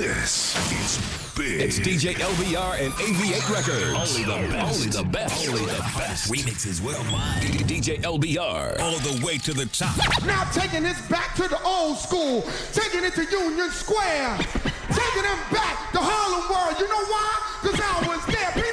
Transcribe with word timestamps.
This 0.00 0.56
is 0.80 1.36
big. 1.36 1.60
It's 1.60 1.78
DJ 1.78 2.14
LBR 2.14 2.80
and 2.80 2.90
AV8 2.94 3.52
Records. 3.52 4.16
Only 4.16 4.24
the 4.24 4.48
best. 4.48 4.80
Only 4.80 4.88
the 4.88 5.04
best. 5.04 5.46
Only 5.46 5.60
the 5.66 5.78
best. 5.94 6.32
Remixes 6.32 6.80
worldwide. 6.80 7.42
DJ 7.68 8.00
LBR. 8.00 8.80
All 8.80 8.96
the 9.00 9.22
way 9.22 9.36
to 9.36 9.52
the 9.52 9.66
top. 9.66 9.94
Now 10.24 10.44
taking 10.52 10.84
this 10.84 10.98
back 11.08 11.34
to 11.36 11.48
the 11.48 11.62
old 11.64 11.98
school. 11.98 12.48
Taking 12.72 13.04
it 13.04 13.12
to 13.12 13.24
Union 13.24 13.68
Square. 13.72 14.38
taking 14.88 15.22
them 15.22 15.40
back 15.52 15.92
to 15.92 16.00
Harlem 16.00 16.48
World. 16.48 16.80
You 16.80 16.88
know 16.88 17.04
why? 17.04 17.30
Because 17.60 17.78
I 17.78 18.08
was 18.08 18.24
there. 18.24 18.69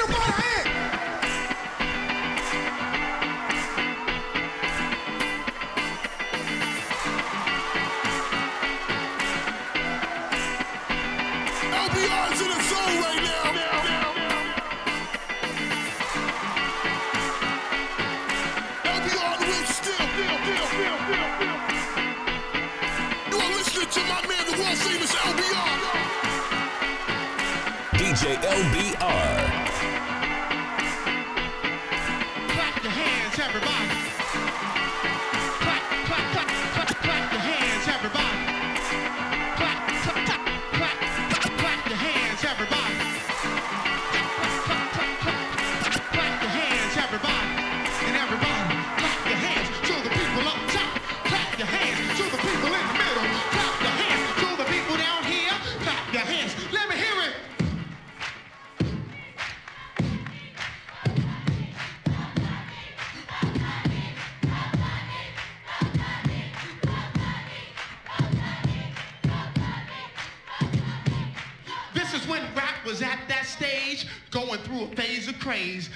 praise 75.48 75.90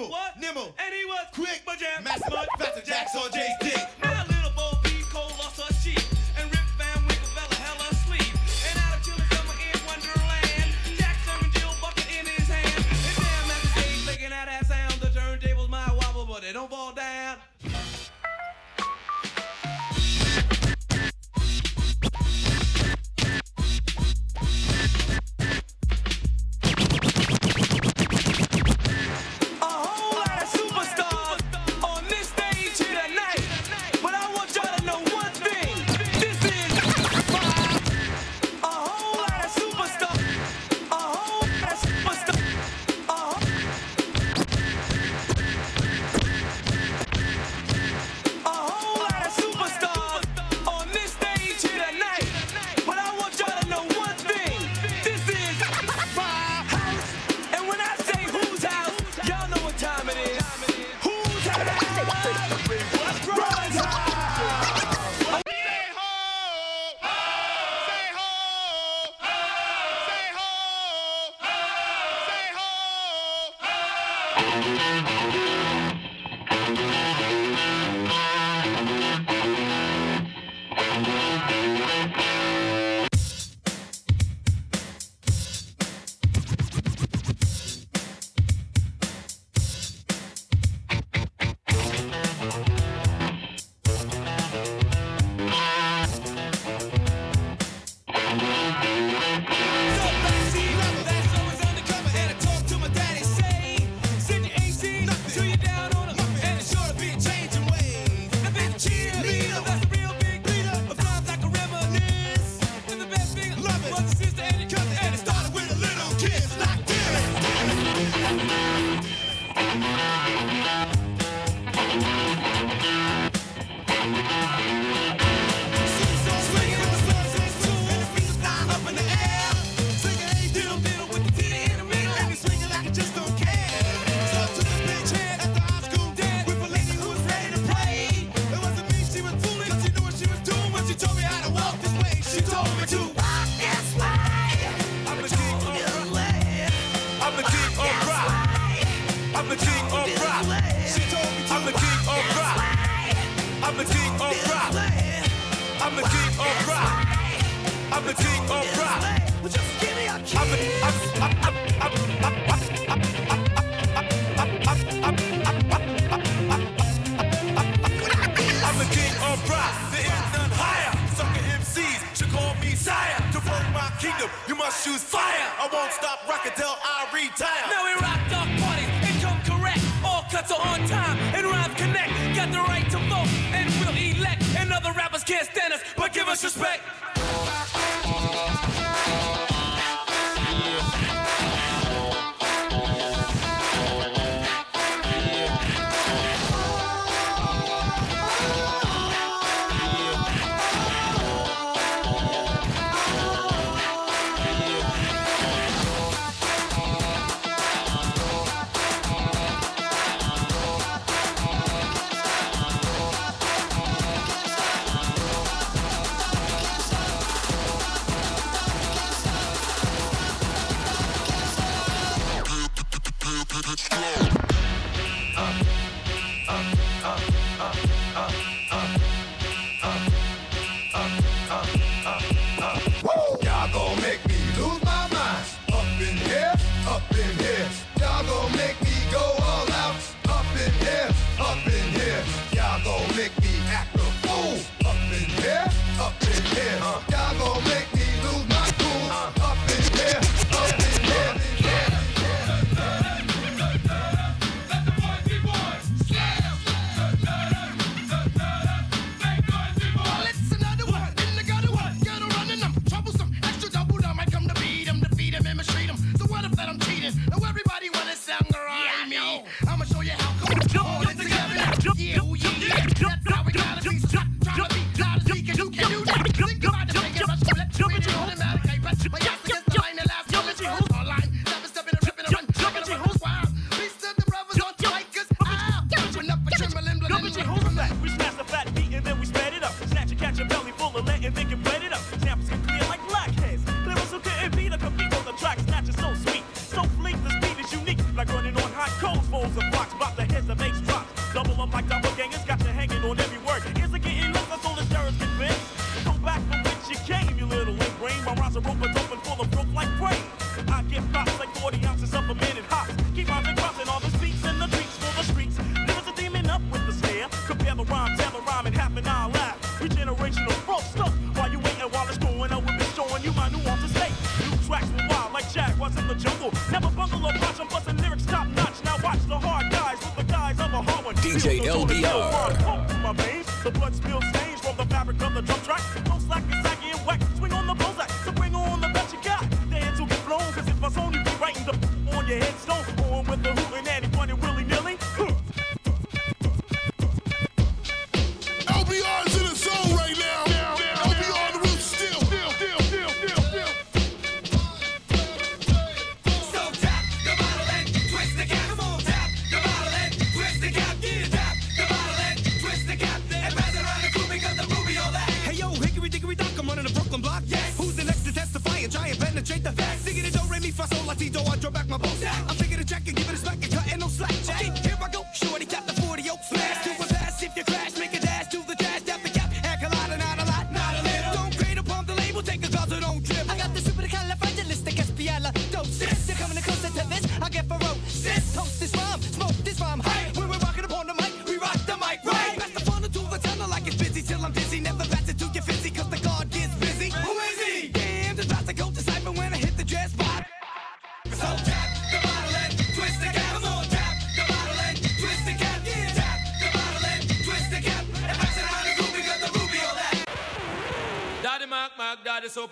nimble, 0.00 0.10
what? 0.10 0.40
nimble, 0.40 0.74
And 0.78 0.94
he 0.94 1.04
was 1.04 1.26
quick, 1.34 1.59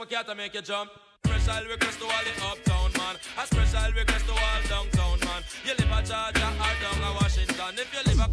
cat 0.09 0.29
and 0.29 0.39
make 0.39 0.55
you 0.55 0.63
jump. 0.63 0.91
Special 1.25 1.69
request 1.69 1.99
to 2.01 2.05
all 2.05 2.25
the 2.25 2.35
uptown 2.49 2.91
man. 2.97 3.17
A 3.37 3.47
special 3.47 3.93
request 3.93 4.25
to 4.25 4.33
all 4.33 4.61
downtown 4.69 5.21
man. 5.21 5.43
You 5.67 5.75
live 5.77 5.93
a 5.93 6.01
Georgia 6.01 6.49
or 6.49 6.75
down 6.81 7.05
a 7.05 7.11
Washington. 7.21 7.75
If 7.77 7.93
you 7.93 8.03
live 8.09 8.21
a 8.25 8.28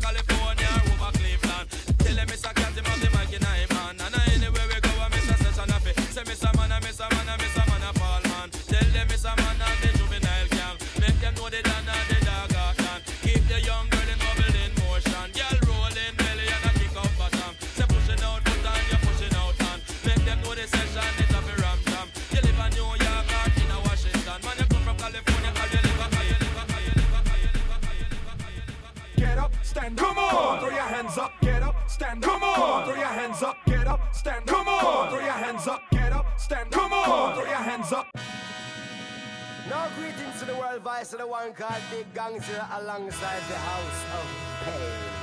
No 39.67 39.87
greetings 39.97 40.37
to 40.39 40.45
the 40.45 40.53
world 40.55 40.81
vice 40.83 41.11
of 41.13 41.19
the 41.19 41.25
one 41.27 41.51
called 41.53 41.81
Big 41.89 42.05
Gangster 42.13 42.67
alongside 42.73 43.41
the 43.49 43.55
House 43.55 44.03
of 44.13 44.27
Pain. 44.63 45.14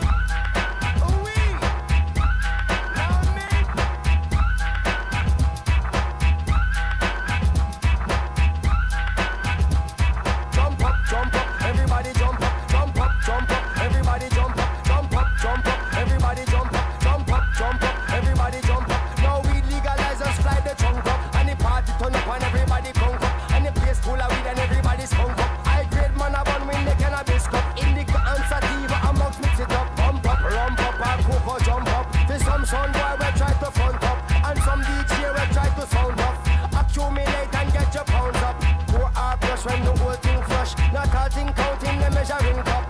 in 42.44 42.81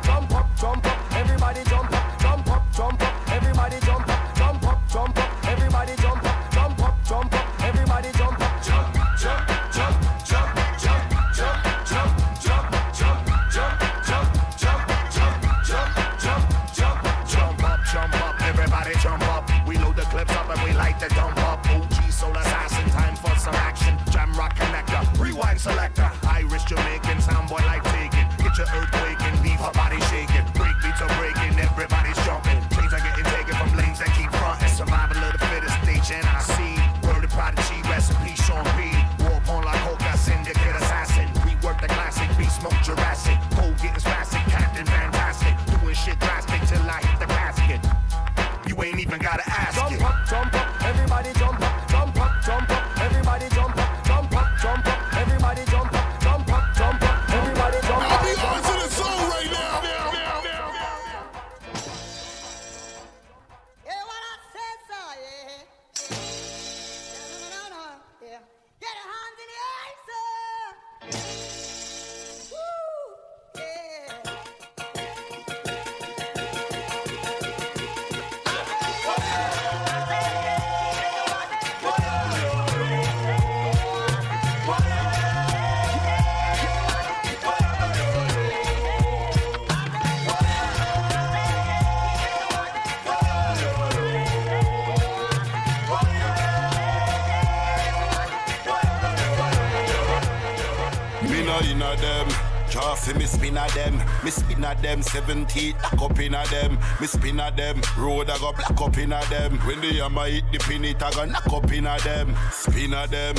me 104.24 104.30
spin 104.30 104.64
a 104.64 104.74
them, 104.80 105.02
seven 105.02 105.46
teeth 105.46 105.76
lock 105.82 106.10
up 106.10 106.18
in 106.18 106.34
a 106.34 106.44
them, 106.46 106.78
me 107.00 107.06
spin 107.06 107.40
a 107.40 107.50
them, 107.50 107.80
road 107.98 108.30
I 108.30 108.38
go 108.38 108.52
black 108.52 108.80
up 108.80 108.98
in 108.98 109.12
a 109.12 109.24
them. 109.26 109.58
When 109.66 109.80
the 109.80 109.94
hammer 109.94 110.26
hit 110.26 110.44
the 110.52 110.58
pin 110.58 110.84
it 110.84 111.02
I 111.02 111.10
go 111.12 111.24
knock 111.24 111.52
up 111.52 111.72
in 111.72 111.86
a 111.86 111.98
them, 111.98 112.34
spin 112.50 112.94
a 112.94 113.06
them. 113.06 113.34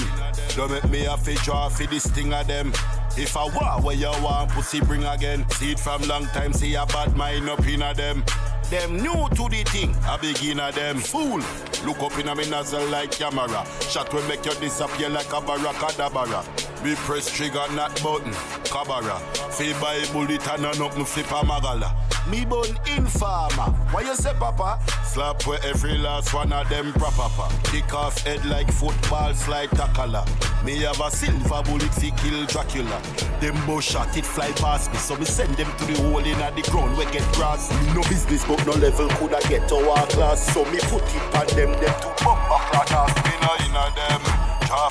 Don't 0.56 0.72
make 0.72 0.90
me 0.90 1.00
have 1.02 1.24
to 1.24 1.36
draw 1.36 1.70
fi 1.70 1.86
this 1.86 2.08
thing 2.08 2.34
a 2.34 2.44
them. 2.44 2.74
If 3.16 3.38
I 3.38 3.46
want 3.46 3.84
where 3.84 3.96
you 3.96 4.08
want, 4.08 4.52
pussy 4.52 4.82
bring 4.82 5.04
again. 5.04 5.48
See 5.52 5.72
it 5.72 5.80
from 5.80 6.02
long 6.04 6.26
time, 6.28 6.52
see 6.54 6.76
a 6.76 6.86
bad 6.86 7.16
mind 7.16 7.50
up 7.50 7.66
in 7.68 7.82
a 7.82 7.94
them. 7.94 8.24
Them 8.70 8.98
new 8.98 9.30
to 9.36 9.50
the 9.50 9.64
thing, 9.66 9.96
i 10.04 10.16
a 10.16 10.18
beginner 10.18 10.72
them 10.72 10.98
fool. 10.98 11.42
Look 11.86 12.00
up 12.02 12.18
in 12.18 12.28
a 12.28 12.36
me 12.36 12.50
nozzle 12.50 12.86
like 12.88 13.12
camera. 13.12 13.66
Shot 13.82 14.12
will 14.14 14.28
make 14.28 14.46
you 14.46 14.54
disappear 14.56 15.10
like 15.10 15.32
a 15.32 15.42
baracadabra. 15.42 16.44
Me 16.84 16.96
press 16.96 17.32
trigger, 17.32 17.64
not 17.72 17.96
button. 18.04 18.34
Cabara. 18.66 19.18
Feel 19.54 19.80
by 19.80 20.04
bullet 20.12 20.46
and 20.50 20.98
me 20.98 21.06
flip 21.06 21.32
a 21.32 21.46
magala. 21.46 21.96
Me 22.30 22.44
bun 22.44 22.68
informer. 22.98 23.72
Why 23.92 24.02
you 24.02 24.16
say, 24.16 24.34
Papa? 24.38 24.80
Slap 25.06 25.46
where 25.48 25.60
every 25.64 25.98
last 25.98 26.34
one 26.34 26.52
of 26.52 26.68
them 26.70 26.92
proper. 26.94 27.48
Kick 27.64 27.94
off 27.94 28.18
head 28.20 28.44
like 28.46 28.72
football, 28.72 29.34
slide 29.34 29.70
tackler. 29.72 30.26
Me 30.66 30.80
have 30.80 31.00
a 31.00 31.12
silver 31.12 31.62
bullet 31.64 31.94
fi 31.94 32.12
kill 32.12 32.46
Dracula. 32.48 33.02
Them 33.40 33.56
bush 33.66 33.92
shot 33.92 34.16
it 34.18 34.26
fly 34.26 34.52
past 34.54 34.92
me, 34.92 34.98
so 34.98 35.16
me 35.18 35.26
send 35.26 35.56
them 35.56 35.72
to 35.78 35.86
the 35.86 36.02
hole 36.02 36.18
in 36.20 36.38
the 36.56 36.62
ground 36.72 36.98
where 36.98 37.10
get 37.12 37.24
grass. 37.34 37.72
Me 37.82 37.94
no 37.94 38.02
business, 38.04 38.46
but 38.46 38.66
no 38.66 38.74
level 38.74 39.08
coulda 39.20 39.40
get 39.48 39.68
to 39.70 39.76
our 39.76 40.08
class. 40.08 40.54
So 40.54 40.66
me 40.66 40.80
put 40.92 41.04
it 41.04 41.36
on 41.36 41.48
them, 41.56 41.72
them 41.80 41.96
to 42.02 42.10
bumper 42.24 42.60
class. 42.88 43.12
Spinner 43.20 43.56
inna 43.68 43.92
them, 43.96 44.22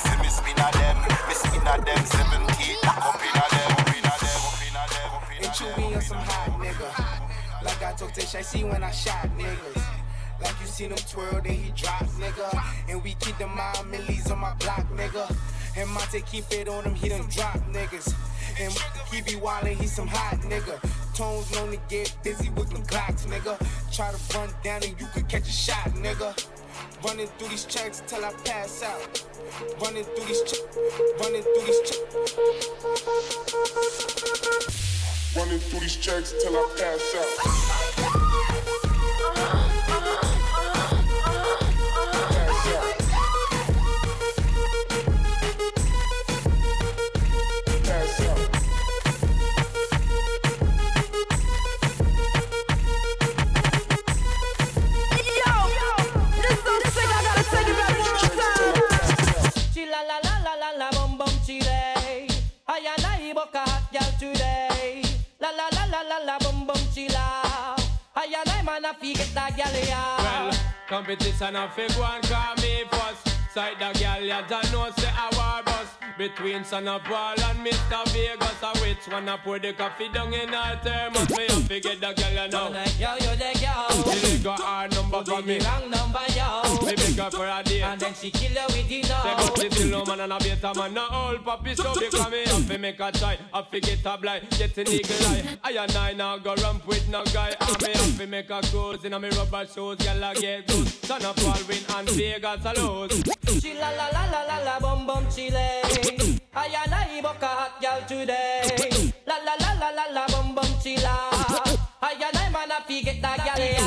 fi 0.01 0.23
me 0.23 0.29
spinner 0.29 0.71
them, 0.73 0.92
spinner 1.73 1.85
them 1.85 2.05
seventeen. 2.07 2.77
Up 2.85 3.21
inna 3.23 3.45
them, 3.51 3.73
up 3.73 3.89
inna 3.89 4.15
them, 4.21 4.41
up 4.45 4.61
inna 4.67 4.85
them, 4.93 5.11
up 5.15 5.31
inna 5.33 5.47
And 5.47 5.53
Chewy 5.53 5.97
on 5.97 6.03
some 6.03 6.19
hot 6.19 6.61
nigga. 6.61 7.65
Like 7.65 7.83
I 7.83 7.93
told 7.93 8.15
Tish, 8.15 8.35
I 8.35 8.43
see 8.43 8.65
when 8.65 8.83
I 8.83 8.91
shot 8.91 9.29
niggas. 9.39 9.83
Like 10.43 10.61
you 10.61 10.67
seen 10.67 10.91
him 10.91 10.99
twirl, 11.09 11.41
then 11.43 11.55
he 11.55 11.71
drop, 11.71 12.03
nigga. 12.19 12.63
And 12.89 13.03
we 13.03 13.15
keep 13.15 13.39
the 13.39 13.47
mind 13.47 13.91
millies 13.91 14.31
on 14.31 14.41
my 14.41 14.55
block, 14.55 14.89
nigga. 14.91 15.35
And 15.77 15.89
Monte 15.91 16.21
keep 16.23 16.45
it 16.51 16.69
on 16.69 16.85
him, 16.85 16.95
he 16.95 17.09
done 17.09 17.27
drop 17.31 17.59
niggas. 17.71 18.13
And 18.61 18.73
he 19.11 19.23
be 19.23 19.39
wildin', 19.41 19.77
he 19.81 19.87
some 19.87 20.09
hot 20.09 20.41
nigga. 20.41 20.81
Tones 21.15 21.53
known 21.53 21.71
to 21.71 21.81
get 21.89 22.15
busy 22.25 22.51
with 22.51 22.71
them 22.71 22.83
clocks, 22.85 23.25
nigga. 23.27 23.57
Try 23.95 24.11
to 24.11 24.37
run 24.37 24.51
down 24.65 24.83
and 24.83 25.01
you 25.01 25.07
could 25.15 25.29
catch 25.29 25.49
a 25.49 25.53
shot, 25.53 25.91
nigga. 25.95 26.35
Running 27.05 27.27
through 27.27 27.49
these 27.49 27.65
checks 27.65 28.03
till 28.07 28.25
I 28.25 28.33
pass 28.45 28.83
out. 28.83 29.25
Running 29.81 30.05
through 30.05 30.27
these 30.27 30.43
checks, 30.43 30.79
running 31.21 31.43
through 31.43 31.67
these 31.67 31.81
checks. 31.81 32.15
Running 35.37 35.59
through 35.59 35.81
these 35.81 35.97
checks 35.97 36.35
till 36.43 36.57
I 36.57 36.63
pass 36.79 37.15
out. 37.17 37.72
Competition 71.05 71.57
a 71.57 71.69
fig 71.69 71.91
one 71.99 72.23
call 72.23 72.55
me 72.57 72.85
first. 72.89 73.32
Side 73.53 73.79
the 73.79 73.99
girl 73.99 74.25
ya 74.25 74.41
don't 74.49 74.73
know 74.73 74.91
say 74.97 75.11
a 75.11 75.37
war 75.37 75.63
bus 75.63 75.89
between 76.17 76.65
Sean 76.65 76.87
Paul 77.01 77.39
and 77.39 77.59
Mr. 77.67 78.09
Vegas. 78.09 78.63
A 78.63 78.79
which 78.81 79.07
one 79.13 79.29
a 79.29 79.37
pour 79.37 79.59
the 79.59 79.75
coffee 79.75 80.09
down 80.09 80.33
in 80.33 80.49
her 80.49 80.81
thermos? 80.83 81.29
Me 81.37 81.45
a 81.45 81.51
fi 81.69 81.81
get 81.81 82.01
the 82.01 82.13
girl 82.15 82.33
ya 82.33 82.47
know. 82.47 82.73
Yo, 82.99 83.13
you 83.15 83.37
the 83.37 83.53
girl. 83.61 84.15
She 84.15 84.39
got 84.39 84.61
her 84.61 84.89
number 84.89 85.23
for 85.25 85.43
me. 85.43 85.59
Wrong 85.59 85.91
number, 85.91 86.21
yo. 86.35 86.63
Me 86.87 86.95
beg 86.95 87.19
her 87.19 87.31
for 87.31 87.47
a 87.47 87.63
date. 87.63 87.83
And 87.83 88.01
then 88.01 88.15
she 88.15 88.31
kill 88.31 88.57
her 88.59 88.67
with 88.69 88.91
you 88.91 89.03
Say 89.03 89.35
but 89.37 89.59
she 89.61 89.71
still 89.71 89.89
no 89.91 90.05
man 90.07 90.21
and 90.21 90.33
a 90.33 90.39
better 90.39 90.73
man 90.79 90.95
No 90.95 91.07
old 91.13 91.45
papi 91.45 91.77
so 91.77 91.93
because 91.95 92.31
me 92.31 92.45
have 92.45 92.69
to 92.69 92.79
make 92.79 93.01
a 93.01 93.13
try 93.13 93.39
Have 93.53 93.71
to 93.71 93.81
get 93.81 94.05
a 94.05 94.17
blind, 94.17 94.49
get 94.51 94.79
an 94.79 94.89
eagle 94.89 95.27
eye 95.27 95.59
I 95.63 95.73
and 95.73 95.97
I 95.97 96.13
now 96.13 96.39
go 96.39 96.55
ramp 96.57 96.87
with 96.87 97.09
no 97.09 97.25
guy 97.27 97.55
And 97.61 97.83
me 97.83 97.93
have 97.93 98.19
to 98.19 98.27
make 98.27 98.51
a 98.51 98.61
cruise 98.63 99.05
in 99.05 99.13
a 99.13 99.21
me 99.21 99.29
rubber 99.31 99.67
shoes 99.67 99.97
Girl 99.97 100.25
I 100.25 100.35
get 100.35 100.67
good 100.67 100.89
Sean 100.89 101.21
Paul 101.21 101.59
win 101.69 101.79
and 101.97 102.11
Vegas 102.11 102.65
a 102.65 102.81
lose 102.81 103.23
She 103.47 103.75
la 103.75 103.91
la 103.91 104.09
la 104.09 104.25
la 104.31 104.43
la 104.43 104.59
la 104.65 104.79
bum 104.81 105.07
bum 105.07 105.25
chile. 105.31 105.83
I 106.55 106.67
and 106.85 106.95
I 106.95 107.21
book 107.21 107.43
a 107.43 107.47
hot 107.47 107.81
girl 107.83 108.01
today. 108.07 109.13
La 109.27 109.37
la 109.37 109.55
la 109.61 109.73
la 109.81 109.91
la 109.91 110.05
la 110.13 110.27
bum 110.29 110.55
bum 110.55 110.65
chila. 110.83 111.15
I 112.03 112.13
and 112.13 112.23
eh, 112.23 112.29
eh, 112.33 112.43
eh, 112.43 112.47
I 112.47 112.51
man 112.51 112.71
a 112.71 112.81
fi 112.87 113.03
get 113.03 113.21
that 113.23 113.39
girl 113.39 113.65
ya. 113.65 113.83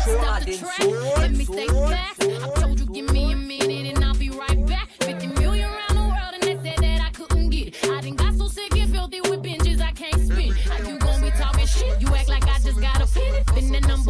Stop 0.00 0.42
the 0.44 0.56
track, 0.56 0.80
let 1.18 1.32
me 1.32 1.44
take 1.44 1.68
back. 1.72 2.16
I 2.20 2.60
told 2.60 2.80
you, 2.80 2.86
give 2.86 3.06
me 3.09 3.09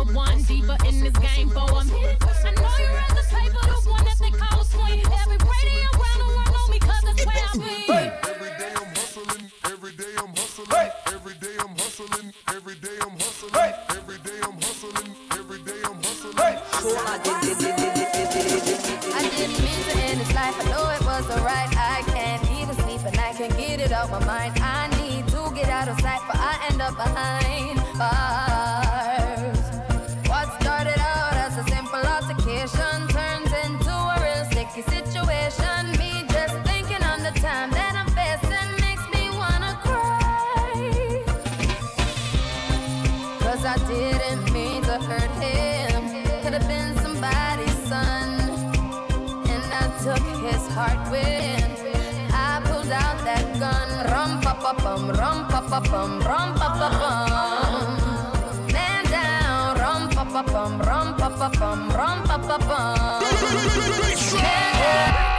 number 0.04 0.14
one 0.14 0.42
deeper 0.42 0.76
in 0.86 1.00
this 1.00 1.16
game 1.18 1.50
for 1.50 1.58
a 1.60 1.84
minute. 1.84 2.16
I 2.22 2.50
know 2.54 2.68
you 2.78 3.09
Rum 54.82 55.04
pa 55.12 55.12
pa 55.12 55.12
bum, 55.12 55.12
rum 55.12 55.44
pa 55.50 55.60
pa 55.68 55.78
bum, 55.78 56.10
rum 56.24 56.48
pa 56.56 56.68
pa 56.80 56.88
bum. 57.00 57.86
Man 58.72 59.04
down, 59.12 59.76
rum 59.76 60.08
pa 60.08 60.24
pa 60.24 60.42
bum, 60.42 60.72
rum 60.80 61.08
pa 61.20 61.28
pa 61.28 61.48
bum, 61.60 61.80
rum 61.92 62.18
pa 62.24 62.36
pa 62.48 62.56
bum. 62.58 63.20
Man 64.40 64.72
down. 64.80 65.29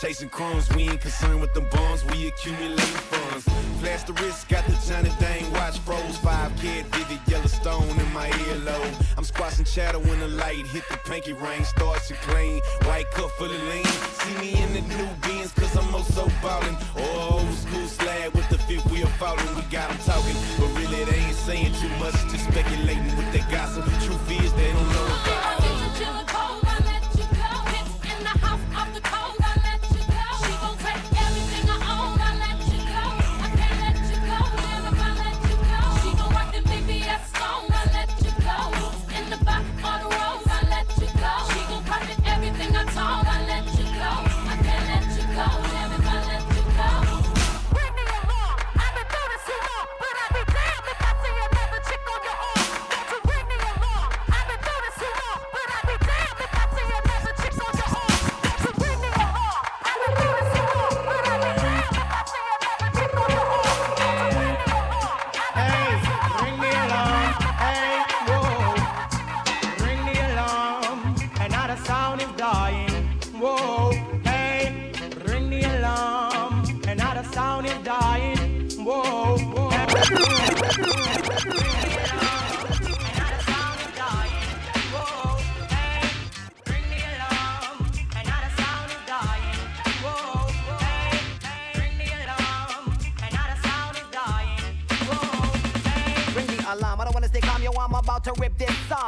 Chasing 0.00 0.28
crumbs. 0.28 0.68
We 0.74 0.82
ain't 0.84 1.00
concerned 1.00 1.40
with 1.40 1.52
them 1.54 1.66
bums, 1.70 2.04
we 2.06 2.28
accumulating 2.28 2.78
funds. 3.10 3.44
Flash 3.80 4.04
the 4.04 4.12
wrist, 4.14 4.48
got 4.48 4.64
the 4.66 4.76
Johnny 4.86 5.10
Dang 5.18 5.50
watch 5.52 5.78
froze. 5.80 6.16
Five 6.18 6.54
kid, 6.56 6.86
vivid 6.86 7.20
Yellowstone 7.26 7.88
in 7.88 8.12
my 8.12 8.28
earlobe. 8.28 8.94
I'm 9.16 9.24
squashing 9.24 9.64
chatter 9.64 9.98
when 9.98 10.20
the 10.20 10.28
light 10.28 10.66
hit 10.66 10.84
the 10.90 10.96
pinky 10.98 11.32
ring. 11.32 11.64
Starts 11.64 12.08
to 12.08 12.14
clean, 12.14 12.60
white 12.84 13.10
cup 13.12 13.30
full 13.32 13.50
of 13.50 13.62
lean. 13.70 13.84
See 13.84 14.34
me 14.40 14.62
in 14.62 14.72
the 14.74 14.82
new 14.82 15.08
beans, 15.22 15.52
cause 15.52 15.74
I'm 15.76 15.94
oh 15.94 15.98
also 15.98 16.28
ballin'. 16.42 16.76
Oh, 16.96 17.40
old 17.40 17.54
school 17.54 17.86
slab 17.86 18.34
with 18.34 18.48
the 18.48 18.58
fifth 18.58 18.90
wheel 18.90 19.08
falling. 19.18 19.54
We 19.56 19.62
got 19.70 19.90
'em 19.90 19.98
talking, 19.98 20.36
but 20.58 20.68
really 20.78 21.04
they 21.04 21.18
ain't 21.18 21.36
saying 21.36 21.72
too 21.80 21.92
much. 21.98 22.14
Just 22.30 22.44
speculating 22.50 23.16
with 23.16 23.30
their 23.32 23.46
gossip. 23.50 23.84
Truth 24.04 24.30
is, 24.42 24.47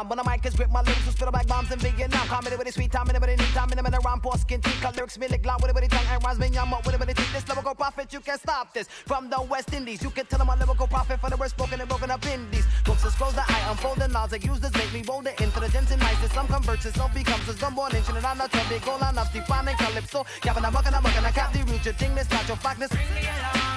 this. 0.03 0.11
When 0.11 0.19
the 0.19 0.31
mic 0.31 0.45
is 0.47 0.55
grip, 0.55 0.71
my 0.71 0.83
lyrics 0.83 1.05
will 1.07 1.13
spit 1.13 1.33
like 1.33 1.47
bombs 1.47 1.71
in 1.71 1.79
Vietnam. 1.79 2.27
Comedy 2.27 2.57
with 2.57 2.69
a 2.69 2.73
sweet 2.73 2.93
time, 2.93 3.09
anybody 3.09 3.37
need 3.37 3.53
time, 3.55 3.69
anybody 3.73 3.97
around 4.05 4.23
poor 4.23 4.37
skin 4.37 4.61
teeth. 4.61 4.83
Lyrics, 4.97 5.19
me 5.19 5.29
lick 5.29 5.45
loud 5.45 5.63
with 5.63 5.77
a 5.77 5.89
tongue 5.89 6.07
and 6.11 6.25
rhymes, 6.25 6.39
me 6.39 6.49
yum 6.49 6.73
up 6.75 6.87
with 6.87 7.01
a 7.01 7.15
teeth. 7.15 7.33
This 7.33 7.49
lyrical 7.49 7.75
prophet, 7.75 8.13
you 8.13 8.21
can't 8.21 8.41
stop 8.41 8.75
this. 8.75 8.89
From 8.89 9.31
the 9.31 9.41
West 9.43 9.73
Indies, 9.73 10.03
you 10.03 10.11
can 10.11 10.27
tell 10.27 10.41
I'm 10.41 10.49
a 10.49 10.57
lyrical 10.57 10.87
prophet 10.87 11.21
for 11.21 11.31
the 11.31 11.37
word 11.37 11.51
spoken 11.51 11.81
and 11.81 11.89
broken 11.89 12.11
up 12.11 12.25
indies. 12.27 12.67
Books 12.85 13.05
and 13.05 13.13
scrolls 13.13 13.35
that 13.35 13.49
I 13.51 13.71
unfold 13.71 13.99
and 13.99 14.13
knowledge 14.13 14.45
I 14.45 14.47
use 14.47 14.61
this 14.61 14.73
make 14.75 14.93
me 14.93 15.03
bolder 15.03 15.33
intelligence 15.39 15.91
and 15.91 16.01
nice. 16.01 16.33
Some 16.33 16.47
converts 16.47 16.91
some 16.95 17.13
becomes 17.13 17.59
some 17.59 17.75
born 17.75 17.95
ancient 17.95 18.17
and 18.17 18.27
I'm 18.27 18.39
not 18.39 18.53
your 18.55 18.65
big 18.69 18.85
goal. 18.85 18.99
I'm 19.01 19.15
not 19.15 19.33
defining 19.33 19.77
calypso. 19.77 20.25
Yapping, 20.45 20.65
I'm 20.65 20.73
bucking, 20.73 20.95
I'm 20.95 21.03
bucking, 21.03 21.25
I 21.25 21.31
cap 21.31 21.53
the 21.53 21.63
root. 21.65 21.85
Your 21.85 21.95
thing, 21.95 22.15
this 22.15 22.31
not 22.31 22.47
your 22.49 22.57
fackness. 22.57 22.91
It 22.93 23.70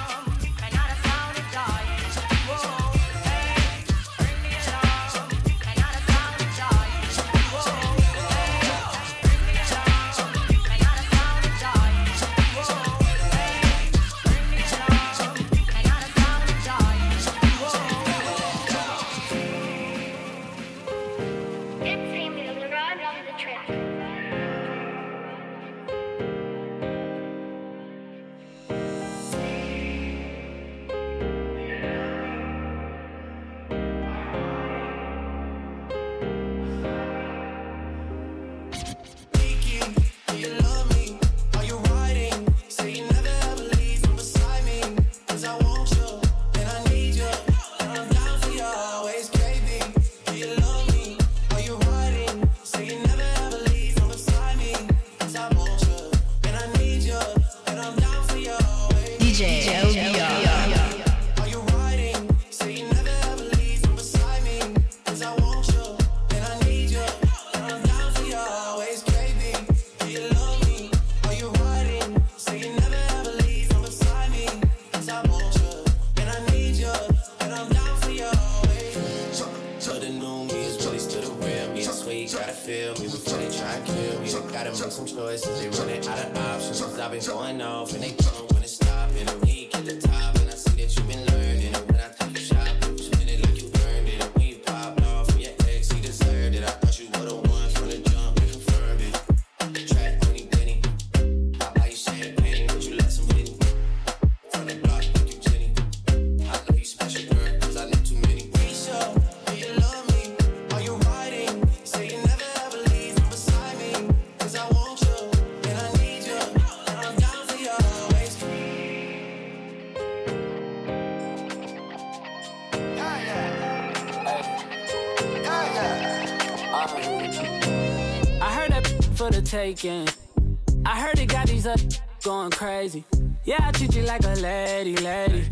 I 129.56 131.00
heard 131.00 131.16
it 131.20 131.26
got 131.28 131.46
these 131.46 131.64
up 131.64 131.78
going 132.24 132.50
crazy. 132.50 133.04
Yeah, 133.44 133.58
I 133.60 133.70
treat 133.70 133.94
you 133.94 134.02
like 134.02 134.24
a 134.24 134.34
lady, 134.40 134.96
lady. 134.96 135.44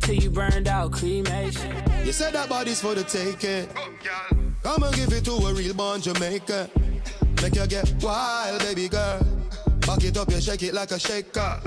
Till 0.00 0.16
you 0.16 0.28
burned 0.28 0.66
out 0.66 0.90
cremation. 0.90 1.72
You 2.04 2.10
said 2.10 2.32
that 2.34 2.48
body's 2.48 2.80
for 2.80 2.96
the 2.96 3.04
taking. 3.04 3.68
Come 4.64 4.82
and 4.82 4.96
give 4.96 5.12
it 5.12 5.24
to 5.26 5.34
a 5.34 5.54
real 5.54 5.72
born 5.72 6.00
Jamaican. 6.00 6.68
Make 7.40 7.54
you 7.54 7.66
get 7.68 7.94
wild, 8.02 8.58
baby 8.60 8.88
girl. 8.88 9.20
Back 9.86 10.02
it 10.02 10.16
up, 10.16 10.30
you 10.32 10.40
shake 10.40 10.64
it 10.64 10.74
like 10.74 10.90
a 10.90 10.98
shaker. 10.98 11.60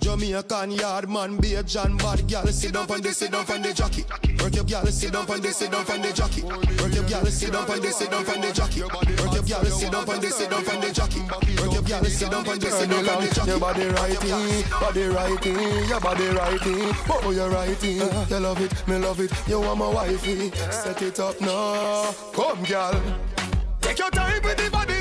Jamaican 0.00 0.72
yard 0.72 1.08
man, 1.08 1.38
be 1.38 1.54
a 1.54 1.62
John 1.62 1.96
bad 1.96 2.26
gal. 2.28 2.46
Sit 2.48 2.74
down 2.74 2.90
on 2.90 3.00
the, 3.00 3.14
sit 3.14 3.32
down 3.32 3.50
on 3.50 3.62
the 3.62 3.72
jockey. 3.72 4.04
Work 4.42 4.54
your 4.54 4.64
gal, 4.64 4.86
sit 4.86 5.12
down 5.12 5.30
on 5.30 5.40
the, 5.40 5.52
sit 5.52 5.70
down 5.70 5.84
on 5.90 6.02
the 6.02 6.12
jockey. 6.12 6.42
Work 6.42 6.94
your 6.94 7.04
gal, 7.04 7.26
sit 7.26 7.52
down 7.52 7.70
on 7.70 7.80
the, 7.80 7.90
sit 7.90 8.10
down 8.10 8.26
on 8.26 8.40
the 8.40 8.52
jockey. 8.52 8.82
Work 8.82 9.34
your 9.34 9.42
gal, 9.42 9.64
sit 9.64 9.90
down 9.92 10.08
on 10.08 10.20
the, 10.20 10.30
sit 10.30 10.50
down 10.50 10.68
on 10.68 10.80
the 10.80 10.92
jockey. 10.92 11.20
Work 11.20 11.72
your 11.72 11.82
gal, 11.82 12.04
sit 12.04 12.30
down 12.30 12.48
on 12.48 12.58
the, 12.58 12.70
sit 12.70 12.90
down 12.90 13.08
on 13.08 13.24
the 13.24 13.34
jockey. 13.34 13.50
Your 13.50 13.60
body 13.60 13.86
righty, 13.86 14.64
body 14.70 15.04
righty, 15.08 15.50
your 15.88 16.00
body 16.00 16.26
righty. 16.28 16.74
Oh, 17.10 17.30
you're 17.34 17.50
righty. 17.50 18.00
Uh-huh. 18.00 18.26
You 18.30 18.40
love 18.40 18.60
it, 18.60 18.88
me 18.88 18.96
love 18.98 19.20
it. 19.20 19.32
You 19.48 19.60
want 19.60 19.78
my 19.78 19.88
wifey. 19.88 20.50
Set 20.70 21.02
it 21.02 21.18
up 21.20 21.40
now. 21.40 22.12
Come, 22.32 22.62
gal. 22.64 23.00
Take 23.80 23.98
your 23.98 24.10
time 24.10 24.42
with 24.42 24.56
the 24.56 24.70
body, 24.70 24.97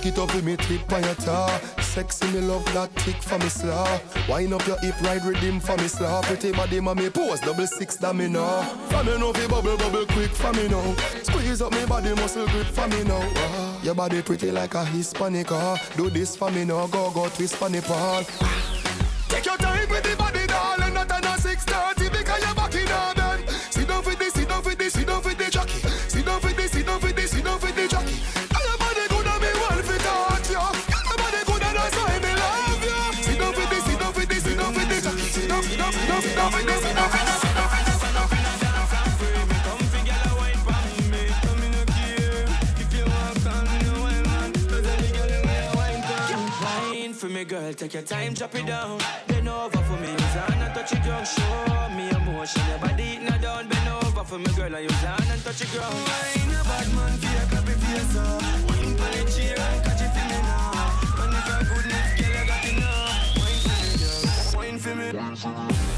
Back 0.00 0.12
it 0.14 0.18
up 0.18 0.34
with 0.34 0.44
me 0.46 0.56
tip 0.56 0.90
on 0.94 1.02
your 1.02 1.14
tar. 1.16 1.60
Sexy 1.82 2.26
me 2.32 2.40
love 2.40 2.64
that 2.72 2.88
tick 2.96 3.16
for 3.16 3.38
me 3.38 3.50
slaw. 3.50 4.00
Wind 4.30 4.54
up 4.54 4.66
your 4.66 4.78
hip 4.78 4.98
ride 5.02 5.22
rhythm 5.26 5.60
for 5.60 5.76
me 5.76 5.88
slaw. 5.88 6.22
Pretty 6.22 6.52
body 6.52 6.80
mommy 6.80 7.10
pose 7.10 7.38
double 7.40 7.66
six 7.66 7.96
that 7.96 8.16
me 8.16 8.26
know. 8.26 8.62
For 8.88 9.04
me 9.04 9.18
know 9.18 9.30
fi 9.34 9.46
bubble 9.46 9.76
bubble 9.76 10.06
quick 10.06 10.30
for 10.30 10.54
me 10.54 10.68
now. 10.68 10.94
Squeeze 11.22 11.60
up 11.60 11.72
me 11.72 11.84
body 11.84 12.14
muscle 12.14 12.46
grip 12.46 12.68
for 12.68 12.88
me 12.88 13.04
now. 13.04 13.20
Ah, 13.20 13.78
your 13.82 13.94
body 13.94 14.22
pretty 14.22 14.50
like 14.50 14.72
a 14.72 14.86
Hispanic. 14.86 15.52
Ah, 15.52 15.76
do 15.98 16.08
this 16.08 16.34
for 16.34 16.50
me 16.50 16.64
now. 16.64 16.86
Go 16.86 17.10
go 17.10 17.28
twist 17.28 17.56
for 17.56 17.68
paw. 17.68 18.24
Take 19.28 19.44
your 19.44 19.58
time 19.58 19.88
with 19.90 20.02
the 20.02 20.16
body, 20.16 20.29
girl, 47.50 47.72
take 47.74 47.94
your 47.94 48.02
time, 48.02 48.32
drop 48.32 48.54
it 48.54 48.64
down. 48.66 49.00
Bend 49.26 49.48
over 49.48 49.82
for 49.82 49.96
me, 50.00 50.10
use 50.10 50.34
hand 50.38 50.62
and 50.62 50.74
touch 50.74 50.92
it 50.92 51.02
ground. 51.02 51.26
Show 51.26 51.88
me 51.96 52.08
emotion, 52.10 52.62
your 52.68 52.78
body 52.78 53.16
her 53.16 53.38
down. 53.38 53.68
Bend 53.68 53.88
over 53.88 54.24
for 54.24 54.38
me, 54.38 54.52
girl, 54.54 54.74
and 54.74 54.84
use 54.84 55.02
hand 55.02 55.30
and 55.30 55.42
touch 55.42 55.60
it 55.60 55.70
ground. 55.72 55.94
Wine, 55.94 56.54
a 56.54 56.62
bad 56.70 56.88
man, 56.94 57.18
fear, 57.18 57.46
clap 57.50 57.68
it 57.68 57.78
face 57.82 58.16
up. 58.16 58.42
Wine 58.68 58.94
for 58.96 59.10
the 59.14 59.22
chair 59.32 59.58
and 59.58 59.84
catch 59.84 60.02
it 60.06 60.12
for 60.14 60.24
me 60.30 60.38
now. 60.46 60.70
And 61.22 61.34
if 61.38 61.46
you're 61.48 61.64
goodness, 61.70 62.08
girl, 62.20 62.36
I 62.38 62.46
got 62.50 62.64
enough. 62.70 63.36
Wine 64.56 64.78
for 64.78 64.94
me, 64.94 65.10
girl. 65.12 65.20
Wine 65.20 65.36
for 65.36 65.48
me. 65.48 65.89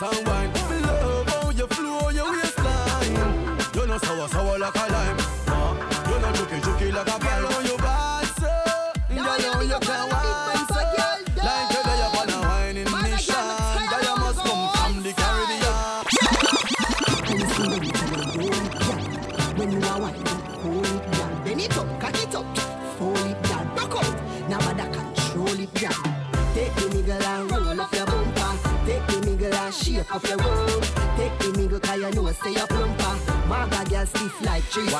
And 0.00 0.26
wine. 0.26 0.61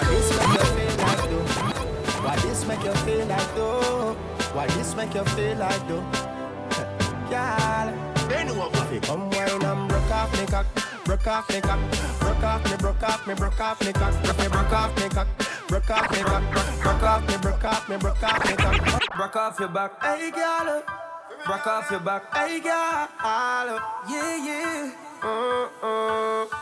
Why 0.02 0.10
this 0.10 0.26
make 0.36 0.52
you 0.54 0.64
feel 0.74 0.96
like 0.96 1.24
though? 1.30 1.44
Why 2.22 2.36
this 2.36 2.64
make 2.66 2.84
you 2.84 2.94
feel 2.94 3.26
like 3.26 3.54
though? 3.54 4.14
Why 4.52 4.66
this 4.66 4.94
make 4.96 5.14
you 5.14 5.24
feel 5.24 5.56
like 5.58 5.88
though? 5.88 6.04
Girl, 7.30 7.88
if 8.30 8.92
you 8.92 9.00
come 9.00 9.30
wine 9.30 9.62
and 9.62 9.88
broke 9.88 10.10
off 10.10 10.38
me 10.38 10.46
cock, 10.46 10.66
broke 11.04 11.26
off 11.26 11.48
me 11.50 11.60
cock, 11.60 11.80
broke 12.20 12.42
off 12.42 12.70
me, 12.70 12.76
broke 12.76 13.02
off 13.02 13.26
me, 13.26 13.34
broke 13.34 13.60
off 13.60 13.80
me 13.80 13.92
cock, 13.92 14.22
broke 14.22 14.38
me, 14.38 14.48
broke 14.48 14.72
off 14.72 14.96
me 14.96 15.08
cock, 15.08 15.28
broke 15.68 15.90
off 15.90 16.10
me 16.10 16.22
cock, 16.22 16.42
broke 16.82 17.02
off 17.02 17.28
me, 17.28 17.36
broke 17.38 17.64
off 17.64 17.88
me, 17.88 17.96
broke 17.96 18.22
off 18.22 18.46
me 18.46 18.56
cock, 18.56 19.16
Broke 19.16 19.36
off 19.36 19.60
your 19.60 19.68
back, 19.68 20.02
hey 20.02 20.30
girl. 20.30 20.82
Broke 21.46 21.66
off 21.66 21.90
your 21.90 22.00
back, 22.00 22.34
hey 22.34 22.60
girl, 22.60 23.08
yeah 24.08 24.36
yeah. 24.46 24.92
Uh-uh. 25.22 26.61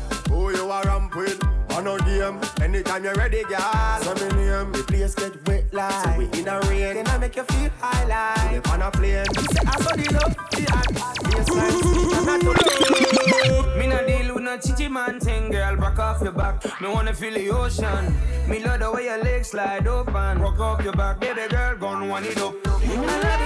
Who 0.31 0.51
you 0.55 0.69
are 0.69 0.83
ramp 0.83 1.15
with? 1.15 1.39
On 1.73 1.83
no 1.83 1.97
game. 1.99 2.39
Anytime 2.61 3.03
you're 3.03 3.15
ready, 3.15 3.43
girl. 3.43 3.99
Say 4.01 4.13
me 4.13 4.35
name. 4.35 4.71
The 4.71 4.83
place 4.87 5.15
get 5.15 5.47
wet 5.47 5.73
like 5.73 5.91
So 6.05 6.17
we 6.17 6.25
in 6.39 6.47
a 6.47 6.59
rain 6.61 6.95
Then 6.95 7.07
I 7.07 7.17
make 7.17 7.35
you 7.35 7.43
feel 7.43 7.69
high 7.79 8.05
like 8.05 8.51
Live 8.51 8.67
on 8.67 8.81
a 8.81 8.91
plane. 8.91 9.25
Say 9.25 9.63
I 9.65 9.81
saw 9.81 9.95
the 9.95 10.07
love 10.13 10.35
The 10.51 10.63
act 10.71 10.93
Baseline 11.31 11.77
sweet 11.81 12.17
and 12.17 12.25
not 12.25 12.41
too 12.41 13.79
Me 13.79 13.87
not 13.87 14.07
deal 14.07 14.33
with 14.35 14.43
no 14.43 14.57
chichi 14.57 14.87
man 14.89 15.19
thing, 15.19 15.51
girl. 15.51 15.77
Back 15.77 15.99
off 15.99 16.21
your 16.21 16.33
back. 16.33 16.63
Me 16.81 16.87
wanna 16.89 17.13
feel 17.13 17.33
the 17.33 17.49
ocean. 17.49 18.13
Me 18.47 18.63
love 18.63 18.79
the 18.79 18.91
way 18.91 19.05
your 19.05 19.23
legs 19.23 19.49
slide 19.49 19.87
open. 19.87 20.41
Walk 20.41 20.59
up 20.59 20.83
your 20.83 20.93
back, 20.93 21.19
baby 21.19 21.47
girl, 21.49 21.77
gon' 21.77 22.09
wind 22.09 22.25
it 22.25 22.37
up. 22.37 23.40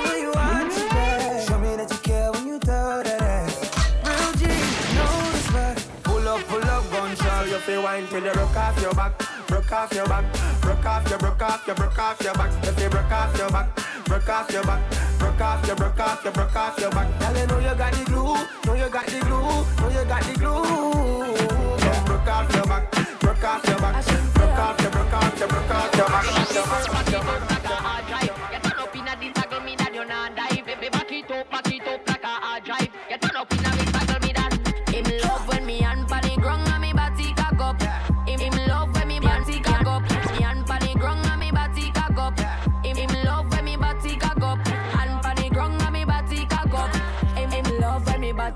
Feel 7.66 7.82
wine 7.82 8.06
till 8.08 8.24
you 8.24 8.32
broke 8.32 8.56
off 8.56 8.80
your 8.80 8.94
back. 8.94 9.18
Broke 9.48 9.72
off 9.72 9.92
your 9.94 10.08
back. 10.08 10.26
Broke 10.62 10.86
off 10.86 11.10
your, 11.10 11.18
broke 11.18 11.42
off 11.42 11.66
your, 11.66 11.76
broke 11.76 11.98
off 11.98 12.22
your 12.22 12.34
back. 12.36 12.52
If 12.64 12.80
you 12.80 12.90
broke 12.90 13.12
off 13.12 13.38
your 13.38 13.50
back. 13.50 13.68
Broke 14.06 14.30
off 14.30 14.52
your 14.52 14.64
back. 14.64 14.82
Broke 15.18 15.42
off 15.42 15.66
your, 15.66 15.76
broke 15.76 16.00
off 16.00 16.24
your, 16.24 16.34
broke 16.34 16.56
off 16.56 16.80
your 16.80 16.92
back. 16.92 17.20
Girl, 17.20 17.38
you 17.38 17.48
know 17.48 17.60
you 17.60 17.76
got 17.76 17.94
the 17.94 18.06
glue. 18.06 18.36
Know 18.66 18.74
you 18.76 18.90
got 18.90 19.08
the 19.08 19.20
glue. 19.20 19.42
Know 19.82 19.90
you 19.90 20.06
got 20.06 20.24
the 20.24 20.34
glue. 20.38 21.80
Yeah, 21.80 22.06
broke 22.06 22.28
off 22.28 22.54
your 22.54 22.66
back. 22.66 22.92
Broke 23.20 23.44
off 23.44 23.68
your 23.68 23.80
back. 23.80 24.06
Broke 24.06 24.60
off 24.60 24.82
your, 24.82 24.92
broke 24.92 25.14
off 25.14 25.40
your, 25.40 25.48
broke 25.48 25.72
off 25.72 25.98
your 25.98 27.24
back. 27.24 27.65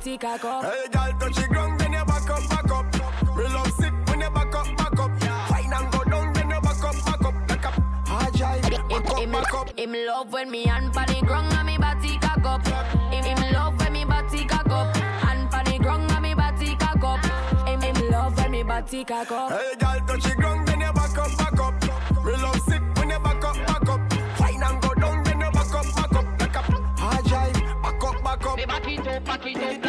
When 0.10 0.18
me 0.18 0.18
body 0.18 0.18
cock 0.18 0.46
up. 0.46 0.64
Hey, 0.64 0.88
girl, 0.92 1.20
touch 1.20 1.36
the 1.36 1.48
ground, 1.48 1.80
then 1.80 1.94
you 1.94 2.06
back 2.06 2.30
up, 2.30 2.50
back 2.50 2.72
up. 2.72 3.38
Me 3.38 3.44
love 3.44 3.72
sick 3.74 3.94
when 4.08 4.22
you 4.22 4.30
back 4.30 4.56
up, 4.56 4.78
back 4.78 5.00
up. 5.00 5.12
Wine 5.52 5.74
and 5.74 5.92
go 5.92 6.04
down, 6.04 6.34
then 6.34 6.50
you 6.50 6.62
back 6.62 6.84
up, 6.84 7.06
back 7.06 7.26
up. 7.26 7.48
Back 7.48 7.66
up. 7.66 7.74
Hard 8.08 8.34
drive, 8.34 8.62
back 8.62 9.12
up, 9.12 9.32
back 9.32 9.54
up. 9.54 9.80
him 9.80 9.94
love 10.08 10.34
when 10.34 10.50
me 10.50 10.66
hand 10.66 10.94
pan 10.94 11.08
the 11.08 11.26
ground 11.26 11.54
and 11.54 11.66
me 11.68 11.78
body 11.78 12.18
cock 12.20 12.46
up. 12.46 12.66
Him, 13.14 13.24
him 13.24 13.54
love 13.54 13.80
when 13.80 13.94
me 13.94 14.06
body 14.06 14.46
cock 14.46 14.70
up. 14.70 14.96
Hand 14.96 15.52
pan 15.52 15.66
the 15.66 15.78
ground 15.78 16.12
and 16.12 16.22
me 16.22 16.34
body 16.34 16.76
cock 16.76 17.04
up. 17.04 17.26
Him, 17.68 17.82
him 17.82 18.10
love 18.10 18.38
when 18.38 18.52
me 18.52 18.64
body 18.64 19.04
cock 19.04 19.32
up. 19.32 19.52
Hey, 19.52 19.76
girl, 19.80 20.00
touch 20.08 20.24
the 20.24 20.36
ground, 20.36 20.68
then 20.68 20.80
you 20.80 20.94
back 20.94 21.18
up, 21.18 21.38
back 21.38 21.60
up. 21.60 22.26
Me 22.26 22.32
love 22.32 22.60
sick 22.62 22.82
when 22.96 23.10
you 23.10 23.20
back 23.20 23.44
up, 23.44 23.56
back 23.68 23.90
up. 23.90 24.40
Wine 24.40 24.64
and 24.64 24.82
go 24.82 24.94
down, 24.96 25.24
then 25.24 25.40
you 25.40 25.52
back 25.52 25.74
up, 25.76 25.96
back 25.96 26.16
up. 26.16 26.40
Back 26.40 26.56
up. 26.58 27.00
Hard 27.00 27.26
drive, 27.26 27.54
back 27.54 28.04
up, 28.04 28.24
back 28.24 28.46
up. 28.46 28.58
Me 28.58 28.66
back 28.66 28.88
it 28.88 29.08
up, 29.08 29.24
back 29.24 29.46
it 29.46 29.86
up 29.86 29.89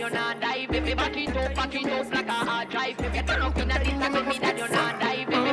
you 0.00 0.10
not 0.10 0.40
die. 0.40 0.66
Baby, 0.66 0.94
back 0.94 1.16
it 1.16 1.36
up, 1.36 1.54
back 1.54 1.74
it 1.74 1.86
up 1.86 2.14
like 2.14 2.26
a 2.26 2.32
hard 2.32 2.70
drive. 2.70 2.98
You 3.14 3.22
turn 3.22 3.42
up 3.42 3.58
in 3.58 3.70
a 3.70 3.78
this, 3.78 4.02
I 4.02 4.08
me 4.08 4.38
that 4.38 4.58
you 4.58 4.68
not 4.68 4.98
die. 5.00 5.24
Baby, 5.28 5.50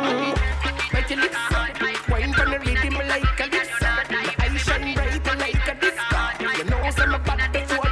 back 0.93 1.11
it 1.11 1.19
up. 1.19 1.31
Wine 2.09 2.33
on 2.39 2.51
the 2.51 2.59
like 3.07 3.39
a 3.39 3.45
about 3.45 3.69
before. 7.51 7.83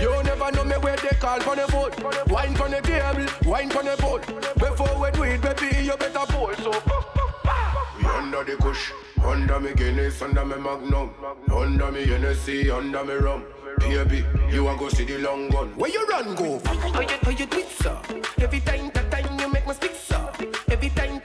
You 0.00 0.10
never 0.24 0.50
table, 2.82 3.26
wine 3.46 3.70
on 3.72 3.84
the 3.84 3.96
boat. 4.00 4.26
Before 4.56 4.98
we 5.00 5.10
do 5.12 5.22
it, 5.22 5.40
baby, 5.40 5.84
you 5.84 5.96
better 5.96 6.26
pull. 6.28 6.54
So 6.56 6.72
under 8.04 8.42
the 8.44 8.56
kush, 8.60 8.92
under 9.54 9.68
me 9.68 9.74
Guinness, 9.74 10.20
under 10.20 10.44
me 10.44 10.56
Magnum, 10.56 11.10
under 11.52 11.92
me 11.92 12.04
Hennessy, 12.04 12.70
under 12.70 13.04
me 13.04 13.14
rum. 13.14 13.44
Baby, 13.78 14.24
you 14.50 14.68
a 14.68 14.76
go 14.76 14.88
see 14.88 15.04
the 15.04 15.18
long 15.18 15.48
gun. 15.48 15.68
Where 15.76 15.90
you 15.90 16.04
run 16.06 16.34
go? 16.34 16.60
How 16.64 17.00
you, 17.00 17.08
how 17.22 17.30
you 17.30 17.46
do 17.46 17.62
sir? 17.62 17.96
Every 18.38 18.60
time, 18.60 18.90
that 18.94 19.10
time 19.10 19.38
you 19.38 19.48
make 19.48 19.66
me 19.66 19.74
speak, 19.74 19.94
sir. 19.94 20.32
Every 20.68 20.88
time, 20.90 21.20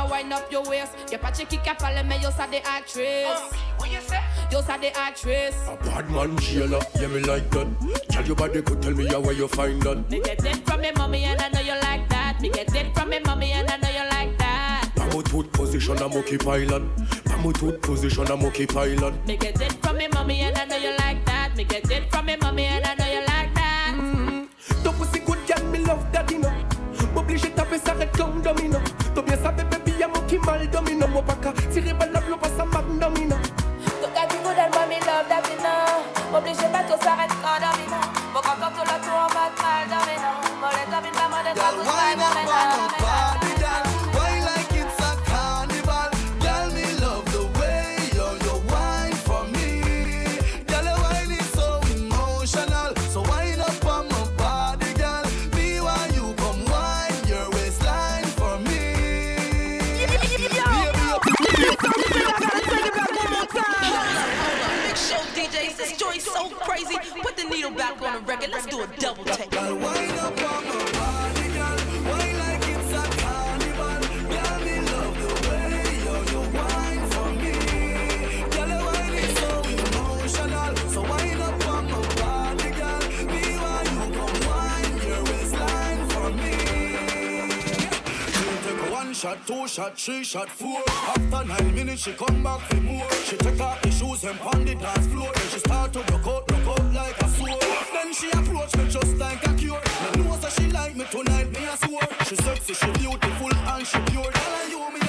to 0.00 0.08
take 0.08 0.10
from 0.10 0.10
my 0.10 0.10
wind 0.10 0.32
up 0.32 0.50
your 0.50 0.62
waist. 0.64 0.92
Your 1.10 1.18
patchy 1.20 1.44
kick 1.44 1.66
up, 1.68 1.80
follow 1.80 2.02
me, 2.02 2.16
you're 2.20 2.30
the 2.30 2.66
actress. 2.66 3.26
Uh, 3.26 3.52
what 3.76 3.90
you 3.90 4.00
say? 4.00 4.20
You're 4.50 4.62
the 4.62 4.96
actress. 4.96 5.54
Bad 5.84 6.10
man 6.10 6.36
jailer, 6.38 6.80
yeah 7.00 7.08
me 7.08 7.20
like 7.20 7.50
that. 7.50 7.68
Tell 8.08 8.24
your 8.24 8.36
body 8.36 8.62
could 8.62 8.82
tell 8.82 8.92
me 8.92 9.06
how 9.06 9.20
where 9.20 9.34
you 9.34 9.48
find 9.48 9.82
that. 9.82 10.10
Me 10.10 10.20
get 10.20 10.44
it 10.44 10.66
from 10.66 10.80
me 10.80 10.90
mommy 10.96 11.24
and 11.24 11.40
I 11.40 11.48
know 11.48 11.60
you 11.60 11.80
like 11.82 12.08
that. 12.08 12.40
Me 12.40 12.48
get 12.50 12.74
it 12.74 12.94
from 12.94 13.10
me 13.10 13.18
mommy 13.20 13.52
and 13.52 13.70
I 13.70 13.76
know 13.76 13.88
you 13.88 14.08
like 14.10 14.38
that. 14.38 14.90
Mammoth 14.96 15.52
position 15.52 15.98
a 15.98 16.08
monkey 16.08 16.38
island. 16.46 16.90
Mammoth 17.26 17.80
position 17.82 18.30
a 18.30 18.36
monkey 18.36 18.66
island. 18.76 19.26
Me 19.26 19.36
get 19.36 19.60
it 19.60 19.72
from 19.82 19.96
me 19.98 20.08
mommy 20.08 20.40
and 20.40 20.56
I 20.56 20.64
know 20.64 20.76
you 20.76 20.96
like 20.98 21.24
that. 21.26 21.56
Me 21.56 21.64
get 21.64 21.90
it 21.90 22.10
from 22.10 22.26
me 22.26 22.36
mommy 22.36 22.64
and 22.64 22.84
I 22.84 22.94
know 22.94 23.06
you 23.06 23.20
like 23.26 23.54
that. 23.54 23.94
Mm-hmm. 23.96 24.82
Ton 24.82 24.94
pussy 24.94 25.20
good 25.20 25.38
girl, 25.46 25.64
me 25.70 25.78
love 25.80 26.12
that, 26.12 26.30
you 26.30 26.38
know. 26.38 26.52
M'oblige 27.14 27.54
taper 27.54 27.78
ça 27.78 27.92
réclame 27.94 28.40
domino. 28.42 28.78
Tirer 31.70 31.92
balle 31.92 32.10
la 32.12 32.20
pas 32.20 32.48
ça 32.56 32.64
coup 34.42 34.54
d'elle, 34.54 34.70
moi, 34.74 34.86
me 34.86 34.98
love 35.06 35.28
know. 35.58 36.36
Obligé 36.36 36.66
pas 36.72 36.82
tout 36.82 37.00
s'arrête 37.02 37.30
quand 37.42 37.79
Let's 68.48 68.66
do 68.66 68.80
a 68.80 68.86
double 68.98 69.24
take. 69.24 69.99
Shot, 89.20 89.46
two 89.46 89.68
shot, 89.68 89.98
three 89.98 90.24
shot, 90.24 90.48
four. 90.48 90.82
After 90.88 91.44
nine 91.44 91.74
minutes, 91.74 92.04
she 92.04 92.12
come 92.12 92.42
back 92.42 92.60
for 92.60 92.76
more. 92.76 93.10
She 93.26 93.36
take 93.36 93.60
off 93.60 93.82
the 93.82 93.90
shoes 93.90 94.24
and 94.24 94.38
pound 94.40 94.66
the 94.66 94.74
dance 94.74 95.06
floor. 95.08 95.30
Then 95.34 95.48
she 95.48 95.58
start 95.58 95.92
to 95.92 95.98
rock 95.98 96.26
out, 96.26 96.50
rock 96.50 96.68
out 96.68 96.94
like 96.94 97.20
a 97.20 97.28
sword. 97.28 97.60
Then 97.92 98.14
she 98.14 98.30
approach 98.30 98.74
me 98.78 98.88
just 98.88 99.16
like 99.18 99.46
a 99.46 99.52
cure. 99.54 99.80
Me 100.14 100.24
know 100.24 100.36
that 100.36 100.52
she 100.52 100.70
like 100.70 100.96
me 100.96 101.04
tonight, 101.10 101.52
me 101.52 101.66
a 101.66 101.76
swore. 101.76 102.08
She 102.24 102.36
sexy, 102.36 102.72
she 102.72 102.90
beautiful 102.92 103.54
and 103.54 103.86
she 103.86 103.98
pure. 104.10 104.24
Girl, 104.24 104.54
and 104.62 104.70
you 104.72 104.78
me 104.94 104.99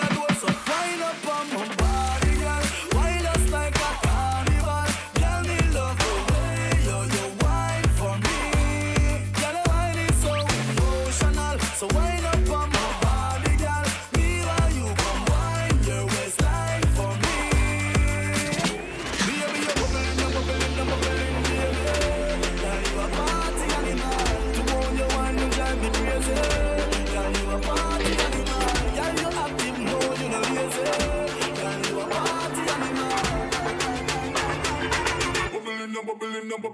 Bad 36.51 36.67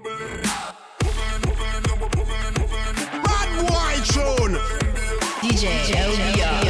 boy 3.62 3.94
tune. 4.10 4.58
DJ 5.40 5.64
LBR. 5.94 6.64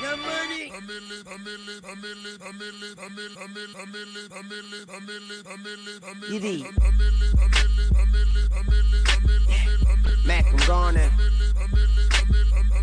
Your 0.00 0.16
money. 0.16 0.72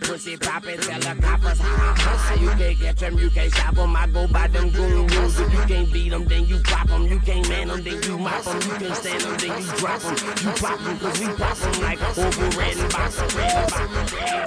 Pussy 0.00 0.36
poppin', 0.36 0.78
tell 0.80 1.00
the 1.00 1.20
coppers, 1.20 1.58
ha 1.58 1.94
ha. 1.96 2.34
You 2.40 2.50
can't 2.50 2.78
catch 2.78 3.00
them, 3.00 3.18
you 3.18 3.30
can't 3.30 3.52
stop 3.52 3.74
them. 3.74 3.96
I 3.96 4.06
go 4.06 4.26
by 4.28 4.46
them 4.48 4.70
goon 4.70 5.06
rules. 5.08 5.38
If 5.38 5.52
you 5.52 5.60
can't 5.60 5.92
beat 5.92 6.10
them, 6.10 6.24
then 6.26 6.46
you 6.46 6.60
pop 6.64 6.88
them. 6.88 7.06
You 7.06 7.18
can't 7.20 7.48
man 7.48 7.68
them, 7.68 7.82
then 7.82 8.02
you 8.02 8.18
mop 8.18 8.44
them. 8.44 8.60
You 8.62 8.86
can 8.86 8.94
stand 8.94 9.20
them, 9.22 9.36
then 9.38 9.62
you 9.62 9.72
drop 9.78 10.00
them. 10.00 10.16
You 10.42 10.52
pop 10.60 10.78
them, 10.80 10.98
cause 10.98 11.20
we 11.20 11.26
pop 11.34 11.56
them 11.56 11.82
like 11.82 12.18
over 12.18 12.58
red 12.58 12.76
and 12.76 12.92
box. 12.92 13.20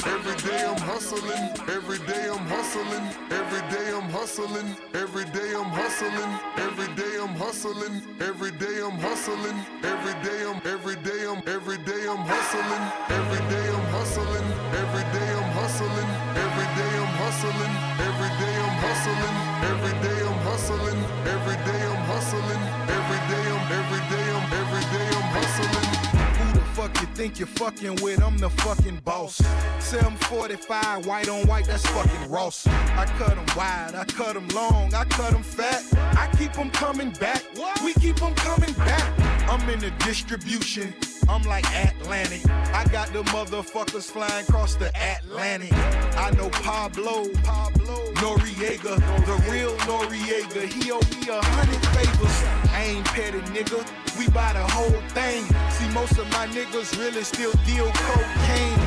Every 0.05 0.35
day 0.49 0.65
I'm 0.65 0.77
hustling, 0.77 1.43
every 1.69 1.99
day 1.99 2.29
I'm 2.29 2.45
hustling, 2.47 3.05
every 3.31 3.61
day 3.69 3.91
I'm 3.93 4.09
hustling, 4.09 4.75
every 4.93 5.25
day 5.25 5.53
I'm 5.55 5.69
hustling, 5.69 6.31
every 6.59 6.91
day 6.91 7.15
I'm 7.19 7.35
hustling, 7.35 8.01
every 8.19 8.51
day 8.51 8.81
I'm 8.81 8.99
hustling, 8.99 9.57
every 9.83 10.13
day 10.23 10.45
I'm 10.45 10.61
every 10.65 10.95
day 10.95 11.25
I'm 11.27 11.41
every 11.47 11.77
day 11.77 12.05
I'm 12.07 12.23
hustling, 12.25 12.83
every 13.09 13.39
day 13.49 13.67
I'm 13.69 13.85
hustling, 13.91 14.47
every 14.81 15.19
day 15.19 15.32
hustling, 15.73 16.09
every 16.37 16.69
day 16.77 16.93
I'm 17.01 17.13
hustling, 17.17 17.73
every 17.97 18.29
day 18.37 18.55
I'm 18.61 18.77
hustling, 18.85 19.35
every 19.73 19.95
day 20.05 20.19
I'm 20.21 20.39
hustling, 20.45 20.99
every 21.25 21.57
day 21.65 21.81
I'm 21.89 22.03
hustling, 22.05 22.61
every 22.93 23.21
day 23.31 23.45
I'm 23.49 23.71
every 23.73 24.03
day 24.13 24.27
I'm 24.37 24.53
every 24.53 24.85
day 24.93 25.07
I'm 25.17 25.29
hustling. 25.33 25.89
Who 26.37 26.59
the 26.59 26.65
fuck 26.75 27.01
you 27.01 27.07
think 27.15 27.39
you're 27.39 27.47
fucking 27.47 27.95
with? 28.03 28.21
I'm 28.21 28.37
the 28.37 28.51
fucking 28.51 29.01
boss. 29.03 29.37
745, 29.79 31.07
white 31.07 31.29
on 31.29 31.47
white, 31.47 31.65
that's 31.65 31.87
fucking 31.87 32.29
Ross. 32.29 32.67
I 32.67 33.05
cut 33.17 33.35
them 33.35 33.45
wide, 33.57 33.95
I 33.95 34.05
cut 34.05 34.35
them 34.35 34.47
long, 34.49 34.93
I 34.93 35.05
cut 35.05 35.31
them 35.31 35.41
fat. 35.41 35.81
I 36.15 36.29
keep 36.37 36.53
them 36.53 36.69
coming 36.69 37.11
back, 37.13 37.43
we 37.83 37.93
keep 37.95 38.17
them 38.17 38.35
coming 38.35 38.73
back. 38.73 39.49
I'm 39.49 39.67
in 39.69 39.79
the 39.79 39.91
distribution, 40.05 40.93
I'm 41.29 41.43
like 41.43 41.65
Atlantic. 41.73 42.41
I 42.49 42.85
got 42.91 43.11
the 43.13 43.23
motherfuckers 43.23 44.09
flying 44.11 44.45
across 44.47 44.75
the 44.75 44.91
Atlantic. 44.95 45.73
I 45.73 46.31
know 46.37 46.49
Pablo, 46.49 47.29
Pablo, 47.43 48.11
Noriega, 48.15 48.95
the 49.25 49.51
real 49.51 49.75
Noriega. 49.87 50.65
He 50.67 50.91
owe 50.91 50.99
me 50.99 51.29
a 51.29 51.41
hundred 51.43 51.83
favors. 51.95 52.43
I 52.73 52.83
ain't 52.95 53.05
petty, 53.05 53.39
nigga. 53.53 53.85
We 54.17 54.27
buy 54.29 54.53
the 54.53 54.63
whole 54.63 55.01
thing. 55.09 55.43
See, 55.71 55.89
most 55.93 56.17
of 56.17 56.29
my 56.31 56.47
niggas 56.47 56.97
really 56.99 57.23
still 57.23 57.53
deal 57.65 57.89
cocaine. 57.91 58.79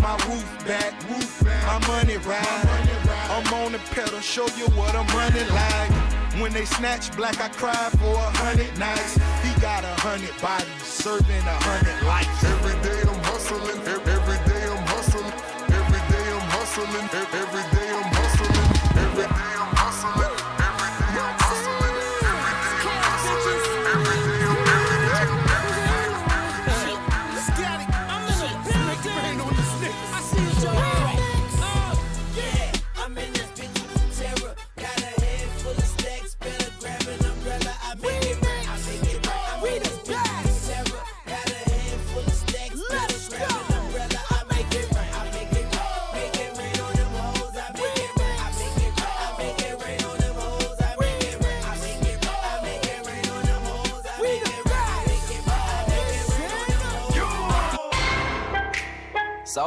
My 0.00 0.14
roof 0.28 0.66
back, 0.66 0.92
roof 1.08 1.44
back. 1.44 1.80
my 1.80 1.88
money 1.88 2.16
ride. 2.18 2.94
I'm 3.30 3.54
on 3.54 3.72
the 3.72 3.78
pedal, 3.78 4.20
show 4.20 4.46
you 4.56 4.66
what 4.76 4.94
I'm 4.94 5.06
running 5.16 5.48
like. 5.48 6.13
When 6.40 6.52
they 6.52 6.64
snatch 6.64 7.14
black, 7.16 7.40
I 7.40 7.48
cry 7.48 7.88
for 8.00 8.12
a 8.12 8.30
hundred 8.42 8.76
nights. 8.78 9.14
He 9.42 9.50
got 9.60 9.84
a 9.84 9.94
hundred 10.02 10.34
bodies, 10.42 10.82
serving 10.82 11.30
a 11.46 11.56
hundred 11.62 11.98
lives. 12.06 12.28
Every 12.44 12.74
day 12.82 13.00
I'm 13.06 13.22
hustling, 13.24 13.80
every 13.86 14.38
day 14.50 14.64
I'm 14.66 14.84
hustling, 14.90 15.32
every 15.72 16.02
day 16.10 16.26
I'm 16.34 16.46
hustling, 16.50 16.90
ev- 16.90 17.34
every 17.38 17.43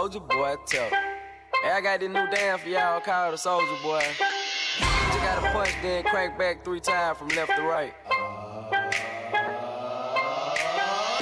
Soulja 0.08 0.26
boy, 0.26 0.56
tell. 0.66 0.90
Hey, 0.90 1.72
I 1.72 1.82
got 1.82 2.00
this 2.00 2.08
new 2.08 2.28
dance 2.30 2.62
for 2.62 2.70
y'all 2.70 3.02
called 3.02 3.34
the 3.34 3.38
Soulja 3.38 3.84
Boy. 3.84 4.04
You 4.80 5.20
gotta 5.20 5.52
punch, 5.52 5.76
then 5.82 6.06
crank 6.06 6.38
back 6.38 6.64
three 6.64 6.80
times 6.80 7.18
from 7.18 7.28
left 7.30 7.52
to 7.58 7.64
right. 7.64 7.94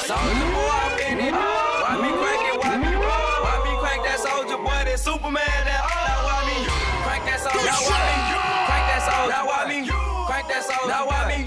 Soulja 0.05 0.45
boy, 0.53 0.69
I'm 0.69 1.17
in 1.17 1.25
it. 1.25 1.33
Why 1.33 1.97
me 1.97 2.09
crank 2.13 2.41
it? 2.45 2.61
Why 2.61 2.77
me 2.77 2.95
Why 2.95 3.57
me 3.65 3.73
crank 3.79 4.03
that 4.05 4.19
Soulja 4.19 4.57
Boy? 4.57 4.85
That 4.85 4.99
Superman? 4.99 5.41
That 5.65 5.81
now 6.05 6.21
why 6.21 6.45
me 6.45 6.57
crank 7.01 7.25
that 7.25 7.39
Soulja? 7.41 7.65
Now 7.65 7.81
why 7.89 8.05
me 8.05 8.21
crank 8.69 8.85
that 8.85 9.01
Soulja? 9.01 9.29
Now 9.29 9.47
why 9.47 9.65
me 9.65 9.89
crank 10.27 10.47
that 10.47 10.63
Soulja? 10.63 10.87
Now 10.87 11.07
why 11.07 11.35
me 11.35 11.43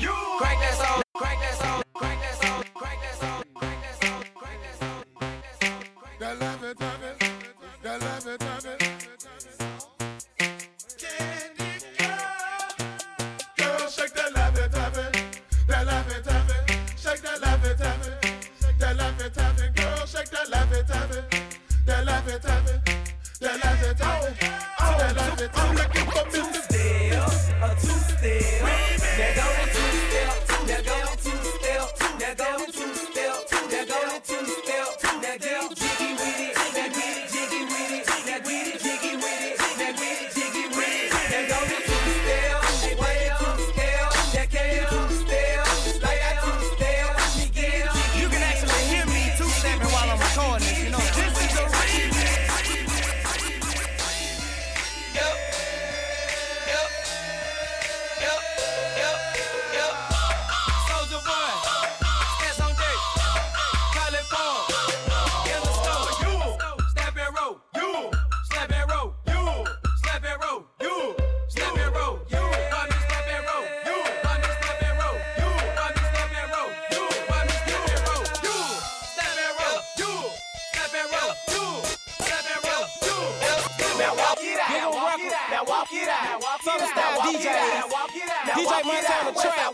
DJ 88.58 88.84
Mike 88.84 89.08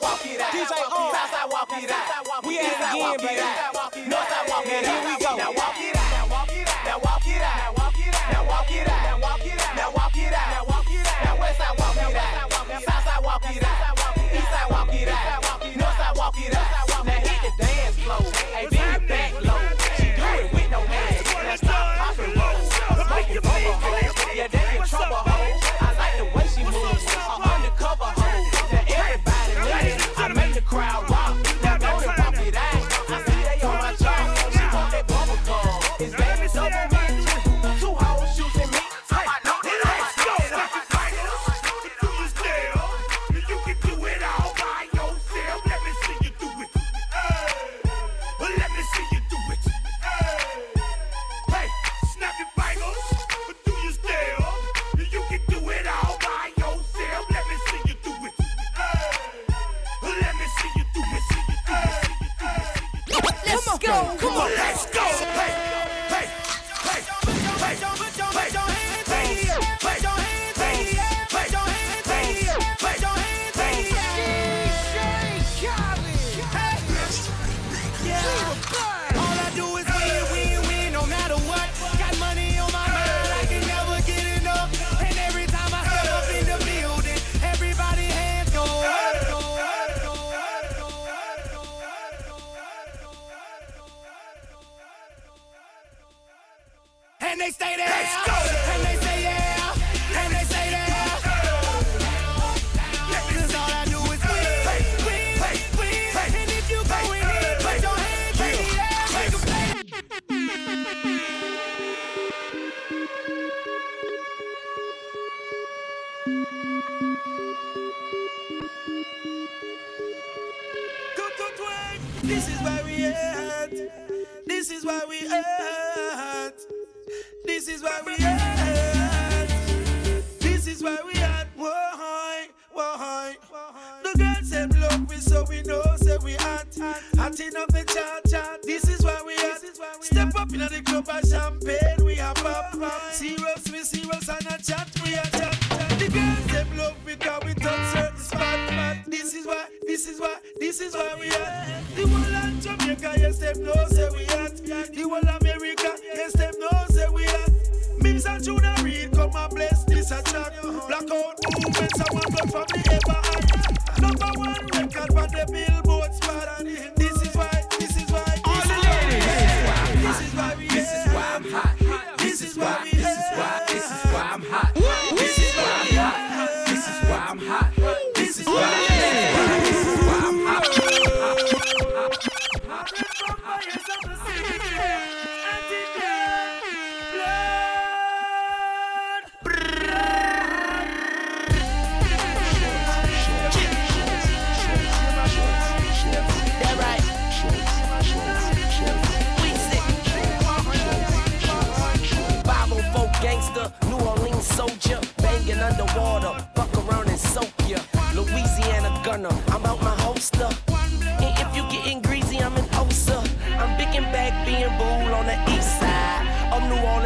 walk, 0.02 0.26
it 0.26 0.40
out. 0.40 0.52
DJ 0.52 0.93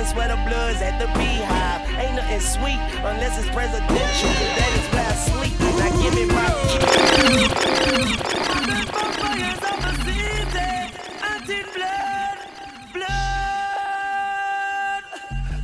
New 0.08 0.14
Orleans 0.14 0.14
where 0.14 0.28
the 0.28 0.36
blood's 0.48 0.80
at 0.82 0.98
the 0.98 1.06
beehive. 1.18 1.80
Ain't 1.98 2.16
nothing 2.16 2.40
sweet 2.40 2.78
unless 3.04 3.38
it's 3.38 3.48
presidential. 3.50 4.30
That 4.56 4.72
is 4.78 4.86
where 4.92 5.06
I 5.06 5.14
sleep. 5.14 5.60
Now 5.60 5.90
give 6.02 6.14
me 6.14 6.24
my 6.26 6.48
the 9.78 9.92
city, 10.04 10.70
until 11.22 11.66
blood, 11.74 12.38
blood, 12.94 13.42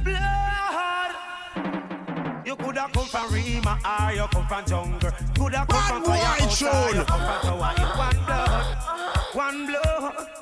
blood. 0.04 1.12
You 2.46 2.54
coulda 2.56 2.88
come 2.92 3.06
from 3.06 3.32
Rima 3.32 3.78
or 3.84 4.12
you 4.12 4.26
come 4.28 4.46
from 4.46 4.64
jungle. 4.66 5.10
Coulda 5.36 5.66
come 5.68 5.82
from 5.88 6.04
firehouse 6.04 6.62
or 6.62 6.94
you 6.94 7.04
come 7.04 7.20
from 7.20 7.40
tower. 7.42 7.74
One 7.96 8.16
blood, 8.26 8.66
one 9.34 9.66
blood, 9.66 9.66
one 9.66 9.66
blood. 9.66 9.84
Bad 10.16 10.33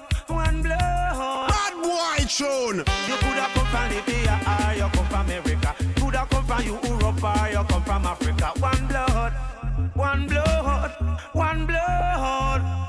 You 2.40 2.46
coulda 2.46 3.46
come 3.52 3.66
from 3.66 3.90
Libya 3.90 4.40
or 4.46 4.74
you 4.74 4.88
come 4.88 5.06
from 5.06 5.20
America. 5.20 5.74
Coulda 5.96 6.26
come 6.30 6.44
from 6.46 6.62
Europe 6.64 7.22
or 7.22 7.48
you 7.50 7.64
come 7.64 7.82
from 7.84 8.06
Africa. 8.06 8.52
One 8.58 8.86
blood, 8.86 9.32
one 9.94 10.26
blood, 10.26 10.92
one 11.34 11.66
blood. 11.66 12.81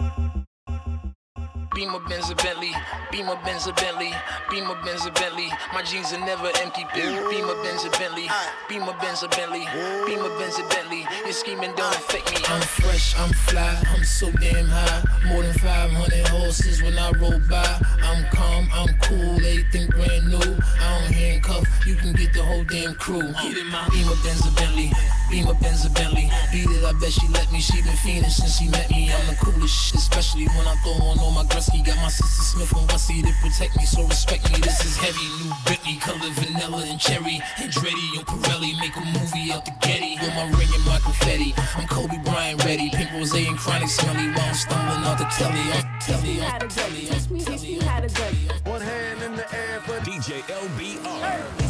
Beamer 1.73 1.99
Benz 2.07 2.29
a 2.29 2.35
Bentley, 2.35 2.71
Beamer 3.11 3.35
Benz 3.43 3.65
a 3.65 3.73
Bentley, 3.73 4.13
Beamer 4.51 4.75
Benz 4.85 5.05
a 5.07 5.11
Bentley. 5.11 5.49
My 5.73 5.81
jeans 5.81 6.13
are 6.13 6.19
never 6.19 6.51
empty. 6.61 6.85
Beamer 6.93 7.55
Benz 7.63 7.83
a 7.85 7.89
Bentley, 7.97 8.29
Beamer 8.69 8.93
Benz 9.01 9.23
a 9.23 9.27
Bentley, 9.29 9.65
Beamer 10.05 10.29
Benz 10.37 10.59
a 10.59 10.63
Bentley. 10.69 11.05
Your 11.23 11.33
scheming 11.33 11.73
don't 11.75 11.95
affect 11.95 12.31
me. 12.31 12.37
I'm 12.47 12.61
fresh, 12.61 13.17
I'm 13.17 13.33
fly, 13.33 13.81
I'm 13.89 14.03
so 14.03 14.31
damn 14.33 14.67
high. 14.67 15.03
More 15.25 15.41
than 15.41 15.53
500 15.53 16.27
horses 16.27 16.83
when 16.83 16.97
I 16.97 17.11
roll 17.13 17.39
by. 17.49 17.81
I'm 18.03 18.23
calm, 18.31 18.67
I'm 18.71 18.95
cool, 19.01 19.35
everything 19.37 19.87
brand 19.89 20.27
new. 20.27 20.37
I 20.37 20.99
don't 20.99 21.13
handcuff, 21.13 21.65
you 21.87 21.95
can 21.95 22.13
get 22.13 22.33
the 22.33 22.43
whole 22.43 22.63
damn 22.65 22.93
crew. 22.95 23.33
Get 23.41 23.57
in 23.57 23.67
my 23.69 23.87
Beamer 23.89 24.15
Benz 24.23 24.45
a 24.45 24.51
Bentley, 24.51 24.91
Beamer 25.31 25.55
Benz 25.55 25.85
a 25.85 25.89
Bentley. 25.89 26.29
Beat 26.51 26.69
it, 26.69 26.83
I 26.85 26.93
bet 26.93 27.11
she 27.11 27.27
let 27.29 27.51
me. 27.51 27.59
She 27.59 27.81
been 27.81 27.97
fiending 27.97 28.29
since 28.29 28.59
she 28.59 28.67
met 28.67 28.91
me. 28.91 29.11
I'm 29.11 29.25
the 29.27 29.35
coolest 29.41 29.73
shit, 29.73 29.95
especially 29.95 30.45
when 30.49 30.67
I 30.67 30.75
throw 30.83 30.93
on 30.93 31.17
all 31.19 31.31
my 31.31 31.43
Gretzky. 31.63 31.85
Got 31.85 31.97
my 31.97 32.09
sister 32.09 32.43
Smith 32.43 32.71
and 32.75 32.89
Wessie 32.89 33.21
to 33.21 33.33
protect 33.41 33.77
me, 33.77 33.85
so 33.85 34.03
respect 34.03 34.51
me. 34.51 34.59
This 34.59 34.83
is 34.85 34.97
heavy, 34.97 35.43
new 35.43 35.53
Bentley, 35.65 35.95
color 35.97 36.31
vanilla 36.33 36.85
and 36.85 36.99
cherry. 36.99 37.41
Andretti 37.57 38.17
and 38.17 38.27
Pirelli 38.27 38.79
make 38.79 38.95
a 38.95 39.01
movie 39.01 39.51
out 39.51 39.65
the 39.65 39.71
Getty. 39.81 40.17
With 40.19 40.33
my 40.35 40.45
ring 40.57 40.69
and 40.73 40.85
my 40.85 40.99
confetti, 40.99 41.53
I'm 41.75 41.87
Kobe 41.87 42.17
Bryant 42.23 42.63
ready. 42.65 42.89
Pink 42.89 43.11
rose 43.13 43.33
and 43.33 43.57
chronic 43.57 43.89
smelly 43.89 44.29
while 44.31 44.47
I'm 44.47 44.53
stumbling 44.53 45.03
out 45.05 45.17
the 45.17 45.25
telly. 45.25 45.59
On 45.71 45.99
telly, 45.99 46.41
on 46.41 46.69
telly, 46.69 47.09
on 47.09 48.07
telly. 48.07 48.49
One 48.65 48.81
hand 48.81 49.23
in 49.23 49.35
the 49.35 49.55
air 49.55 49.79
for 49.81 49.99
DJ 49.99 50.41
LBR. 50.43 51.62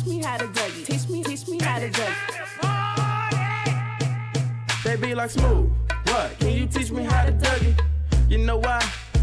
Teach 0.00 0.08
me 0.08 0.22
how 0.22 0.38
to 0.38 0.46
dougie. 0.46 0.86
Teach 0.86 1.08
me, 1.10 1.22
teach 1.22 1.46
me 1.46 1.58
how 1.60 1.78
to 1.78 1.90
dougie. 1.90 2.14
They 4.82 4.96
be 4.96 5.14
like 5.14 5.28
smooth. 5.28 5.70
What? 6.04 6.38
Can 6.38 6.52
you 6.52 6.66
teach 6.66 6.90
me 6.90 7.02
how 7.02 7.26
to 7.26 7.32
dougie? 7.32 7.78
You 8.26 8.38
know 8.38 8.56
why? 8.56 8.80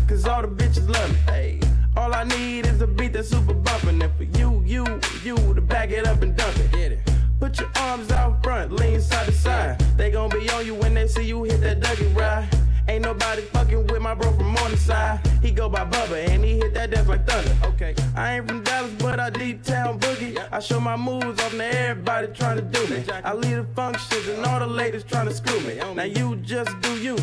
Cause 0.08 0.28
all 0.28 0.44
the 0.44 0.48
bitches 0.48 0.88
love 0.88 1.10
me. 1.10 1.18
Hey. 1.26 1.60
All 1.96 2.14
I 2.14 2.26
need 2.26 2.68
is 2.68 2.80
a 2.82 2.86
beat 2.86 3.14
that's 3.14 3.30
super 3.30 3.56
bumpin'. 3.56 4.00
And 4.04 4.16
for 4.18 4.26
you, 4.38 4.62
you, 4.68 4.86
you 5.24 5.36
to 5.56 5.62
back 5.62 5.90
it 5.90 6.06
up 6.06 6.22
and 6.22 6.36
dump 6.36 6.56
it. 6.58 6.72
Get 6.72 6.92
it. 6.92 7.00
Put 7.40 7.58
your 7.60 7.72
arms 7.78 8.12
out 8.12 8.44
front, 8.44 8.72
lean 8.72 9.02
side 9.02 9.26
to 9.26 9.32
side. 9.32 9.80
They 9.98 10.12
gon' 10.12 10.30
be 10.30 10.48
on 10.52 10.64
you 10.64 10.76
when 10.76 10.94
they 10.94 11.08
see 11.08 11.24
you 11.24 11.42
hit 11.44 11.60
that 11.62 11.80
Dougie 11.80 12.16
ride. 12.16 12.48
Ain't 12.88 13.04
nobody 13.04 13.42
fucking 13.42 13.88
with 13.88 14.02
my 14.02 14.14
bro 14.14 14.32
from 14.32 14.54
Morningside. 14.54 15.20
He 15.42 15.52
go 15.52 15.68
by 15.68 15.84
Bubba 15.86 16.28
and 16.30 16.44
he 16.44 16.58
hit 16.58 16.74
that 16.74 16.90
dance 16.90 17.08
like 17.08 17.28
thunder. 17.28 17.54
Okay. 17.66 17.94
I 18.16 18.38
ain't 18.38 18.48
from 18.48 18.64
Dallas, 18.64 18.92
but 19.00 19.20
I 19.20 19.30
deep 19.30 19.62
town 19.64 20.00
boogie. 20.00 20.38
I 20.52 20.60
show 20.60 20.80
my 20.80 20.96
moves 20.96 21.42
off 21.44 21.52
to 21.52 21.64
everybody 21.64 22.28
trying 22.28 22.56
to 22.58 22.62
do 22.64 22.88
me. 22.88 23.04
I 23.26 23.34
lead 23.34 23.56
the 23.56 23.66
functions 23.76 24.28
and 24.30 24.46
all 24.46 24.60
the 24.60 24.68
ladies 24.68 25.04
trying 25.04 25.28
to 25.28 25.34
screw 25.34 25.60
me. 25.62 25.76
Now 25.96 26.04
you 26.04 26.38
just 26.38 26.80
do 26.80 26.98
you, 26.98 27.18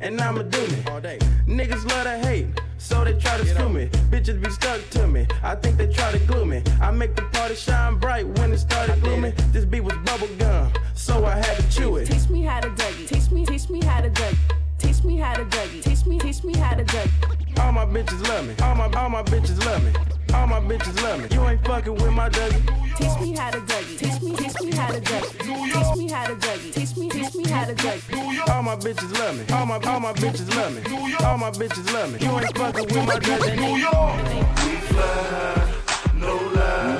and 0.00 0.18
I'ma 0.20 0.42
do 0.42 0.66
me. 0.68 0.82
All 0.88 1.00
day. 1.00 1.18
Niggas 1.46 1.86
love 1.90 2.04
to 2.04 2.18
hate, 2.26 2.46
so 2.78 3.04
they 3.04 3.12
try 3.12 3.36
to 3.36 3.46
screw 3.46 3.68
me. 3.68 3.88
Bitches 4.10 4.42
be 4.42 4.48
stuck 4.50 4.80
to 4.90 5.06
me. 5.06 5.26
I 5.42 5.54
think 5.54 5.76
they 5.76 5.92
try 5.92 6.12
to 6.12 6.18
glue 6.20 6.46
me. 6.46 6.62
I 6.80 6.90
make 6.92 7.14
the 7.14 7.22
party 7.24 7.56
shine 7.56 7.98
bright 7.98 8.26
when 8.38 8.52
it 8.52 8.58
started 8.58 9.02
gloomy. 9.02 9.32
This 9.52 9.66
beat 9.66 9.82
was 9.82 9.96
bubble 9.98 10.28
gum, 10.38 10.72
so 10.94 11.26
I 11.26 11.36
had 11.36 11.56
to 11.58 11.70
chew 11.70 11.96
it. 11.96 12.06
Teach 12.06 12.30
me 12.30 12.42
how 12.42 12.60
to 12.60 12.70
dougie. 12.70 13.06
Teach 13.06 13.30
me, 13.30 13.44
teach 13.44 13.68
me 13.68 13.84
how 13.84 14.00
to 14.00 14.08
dougie. 14.08 14.59
Teach 14.90 15.04
me 15.04 15.18
how 15.18 15.34
to 15.34 15.44
dougie. 15.44 15.84
Teach 15.84 16.04
me, 16.04 16.18
teach 16.18 16.42
me 16.42 16.52
how 16.56 16.74
to 16.74 16.82
dougie. 16.82 17.60
All 17.60 17.70
my 17.70 17.86
bitches 17.86 18.26
love 18.26 18.44
me. 18.44 18.54
All 18.60 18.74
my 18.74 18.90
all 19.00 19.08
my 19.08 19.22
bitches 19.22 19.64
love 19.64 19.84
me. 19.84 19.92
All 20.34 20.48
my 20.48 20.58
bitches 20.58 21.00
love 21.04 21.20
me. 21.22 21.28
You 21.30 21.48
ain't 21.48 21.64
fucking 21.64 21.94
with 21.94 22.12
my 22.12 22.28
Dougie. 22.28 22.96
Teach 22.96 23.20
me 23.20 23.36
how 23.36 23.52
to 23.52 23.60
dougie. 23.60 23.98
Teach 23.98 24.20
me, 24.20 24.34
teach 24.34 24.60
me 24.60 24.72
how 24.72 24.88
to 24.88 25.00
dougie. 25.00 25.38
Teach 25.38 25.96
me 25.96 26.10
how 26.10 26.26
to 26.26 26.34
dougie. 26.34 26.74
Teach 26.74 26.96
me, 26.96 27.08
teach 27.08 27.34
me 27.36 27.44
how 27.48 27.66
to 27.66 27.74
dougie. 27.76 28.48
All 28.48 28.64
my 28.64 28.74
bitches 28.74 29.16
love 29.16 29.38
me. 29.38 29.54
All 29.54 29.64
my 29.64 29.76
all 29.76 30.00
my 30.00 30.12
bitches 30.14 30.52
love 30.56 30.74
me. 30.74 30.82
All 31.24 31.38
my 31.38 31.52
bitches 31.52 31.92
love 31.92 32.12
me. 32.12 32.18
You 32.26 32.40
ain't 32.40 32.58
fucking 32.58 32.86
with 32.86 33.06
my 33.06 33.14
Dougie. 33.14 33.56
New 33.56 33.76
York. 33.76 34.24
We 34.64 34.74
fly, 34.90 35.72
no 36.16 36.34
lie. 36.34 36.98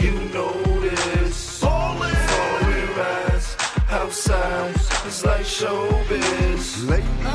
You 0.00 0.12
know 0.32 0.80
this. 0.80 1.60
Falling, 1.60 2.16
we 2.66 2.80
rise 2.96 3.56
outside 3.90 4.56
nice. 4.66 5.06
It's 5.06 5.24
like 5.24 5.46
showbiz. 5.46 6.88
Late. 6.88 7.25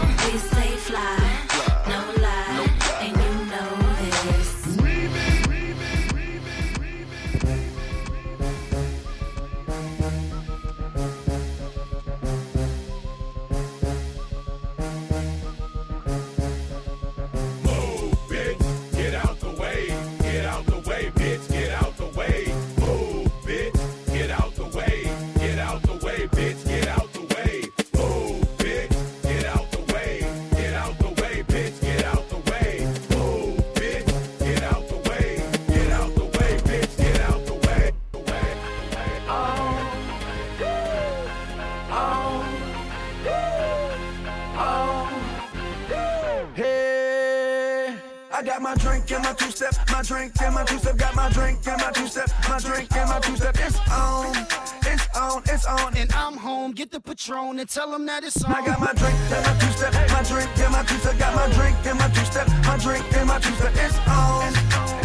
I 48.41 48.43
got 48.43 48.59
my 48.59 48.73
drink 48.73 49.11
and 49.11 49.23
my 49.23 49.33
two 49.33 49.51
step, 49.51 49.75
my 49.91 50.01
drink 50.01 50.33
and 50.41 50.55
my 50.55 50.63
two 50.63 50.79
step, 50.79 50.97
got 50.97 51.13
my 51.13 51.29
drink 51.29 51.59
and 51.67 51.79
my 51.79 51.91
two 51.91 52.07
step, 52.07 52.27
my 52.49 52.57
drink 52.57 52.91
and 52.95 53.07
my 53.07 53.19
two 53.19 53.37
step. 53.37 53.55
It's 53.59 53.77
on, 53.91 54.35
it's 54.81 55.07
on, 55.15 55.43
it's 55.45 55.65
on, 55.67 55.95
and 55.95 56.11
I'm 56.13 56.37
home. 56.37 56.71
Get 56.71 56.89
the 56.89 56.99
Patron 56.99 57.59
and 57.59 57.69
tell 57.69 57.91
them 57.91 58.07
that 58.07 58.23
it's 58.23 58.43
on. 58.43 58.51
I 58.51 58.65
got 58.65 58.79
my 58.79 58.93
drink 58.93 59.13
and 59.29 59.45
my 59.45 59.53
two 59.59 59.71
step, 59.77 59.93
my 60.09 60.23
drink 60.23 60.49
and 60.57 60.71
my 60.73 60.81
two 60.81 60.97
step, 60.97 61.19
got 61.19 61.35
my 61.35 61.53
drink 61.53 61.77
and 61.85 61.99
my 61.99 62.07
two 62.09 62.25
step, 62.25 62.47
my 62.65 62.77
drink 62.77 63.05
and 63.15 63.27
my 63.27 63.37
two 63.37 63.53
step. 63.53 63.73
It's 63.75 63.99
on, 64.09 64.53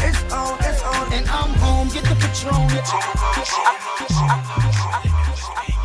it's 0.01 0.33
on, 0.33 0.57
it's 0.61 0.83
on, 0.83 1.13
and 1.13 1.29
I'm 1.29 1.53
home. 1.61 1.89
Get 1.91 2.05
the 2.05 2.17
Patron. 2.17 2.55
I'm 5.13 5.76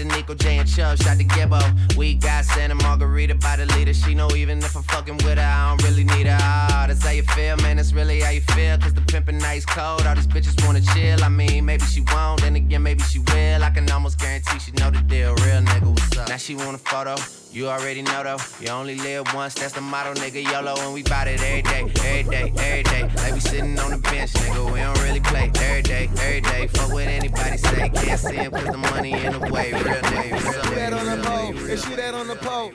to 0.00 0.16
Nico 0.16 0.34
J 0.34 0.58
and 0.58 0.68
Chubb, 0.68 0.98
shot 0.98 1.18
to 1.18 1.24
Gibbo. 1.24 1.60
We 1.96 2.14
got 2.14 2.44
Santa 2.44 2.74
Margarita 2.74 3.34
by 3.34 3.56
the 3.56 3.66
leader. 3.76 3.92
She 3.92 4.14
know 4.14 4.30
even 4.34 4.58
if 4.58 4.74
I'm 4.74 4.82
fucking 4.84 5.16
with 5.18 5.38
her, 5.38 5.40
I 5.40 5.68
don't 5.68 5.88
really 5.88 6.04
need 6.04 6.26
her. 6.26 6.38
Ah, 6.40 6.86
that's 6.88 7.04
how 7.04 7.10
you 7.10 7.22
feel, 7.22 7.56
man. 7.58 7.76
That's 7.76 7.92
really 7.92 8.20
how 8.20 8.30
you 8.30 8.40
feel. 8.40 8.78
Cause 8.78 8.94
the 8.94 9.02
pimpin' 9.02 9.40
nice 9.40 9.66
cold. 9.66 10.06
All 10.06 10.14
these 10.14 10.26
bitches 10.26 10.64
wanna 10.66 10.80
chill. 10.80 11.22
I 11.22 11.28
mean, 11.28 11.64
maybe 11.64 11.84
she 11.84 12.00
won't, 12.12 12.40
then 12.40 12.56
again, 12.56 12.82
maybe 12.82 13.02
she 13.02 13.18
will. 13.18 13.62
I 13.62 13.70
can 13.70 13.90
almost 13.90 14.18
guarantee 14.18 14.58
she 14.58 14.72
know 14.72 14.90
the 14.90 15.00
deal. 15.02 15.34
Real 15.34 15.60
nigga, 15.60 15.90
what's 15.90 16.16
up? 16.16 16.28
Now 16.28 16.36
she 16.36 16.54
want 16.54 16.74
a 16.74 16.78
photo. 16.78 17.16
You 17.52 17.66
already 17.68 18.02
know 18.02 18.22
though, 18.22 18.36
you 18.60 18.68
only 18.70 18.94
live 18.94 19.26
once, 19.34 19.54
that's 19.54 19.72
the 19.72 19.80
motto, 19.80 20.14
nigga. 20.14 20.44
YOLO, 20.44 20.76
and 20.78 20.94
we 20.94 21.02
bout 21.02 21.26
it 21.26 21.40
every 21.42 21.62
day, 21.62 21.80
every 22.04 22.30
day, 22.30 22.52
every 22.56 22.82
day. 22.84 23.10
Like 23.16 23.34
we 23.34 23.40
sitting 23.40 23.76
on 23.80 23.90
the 23.90 23.98
bench, 23.98 24.32
nigga. 24.34 24.72
We 24.72 24.78
don't 24.78 25.02
really 25.02 25.18
play 25.18 25.50
every 25.56 25.82
day, 25.82 26.08
every 26.18 26.40
day. 26.42 26.68
Fuck 26.68 26.92
what 26.92 27.08
anybody 27.08 27.56
say, 27.56 27.88
can't 27.88 28.20
see 28.20 28.36
him 28.36 28.52
cause 28.52 28.66
the 28.66 28.76
money 28.76 29.12
in 29.14 29.32
the 29.32 29.40
way. 29.50 29.72
Real 29.72 29.82
nigga, 29.82 30.30
real 30.30 30.62
Shoot 30.62 30.74
that 30.76 30.92
on 30.92 31.06
the 31.06 31.24
pole, 31.26 31.48
and 31.48 31.80
shoot 31.80 31.96
that 31.96 32.14
on 32.14 32.28
the 32.28 32.36
pole. 32.36 32.70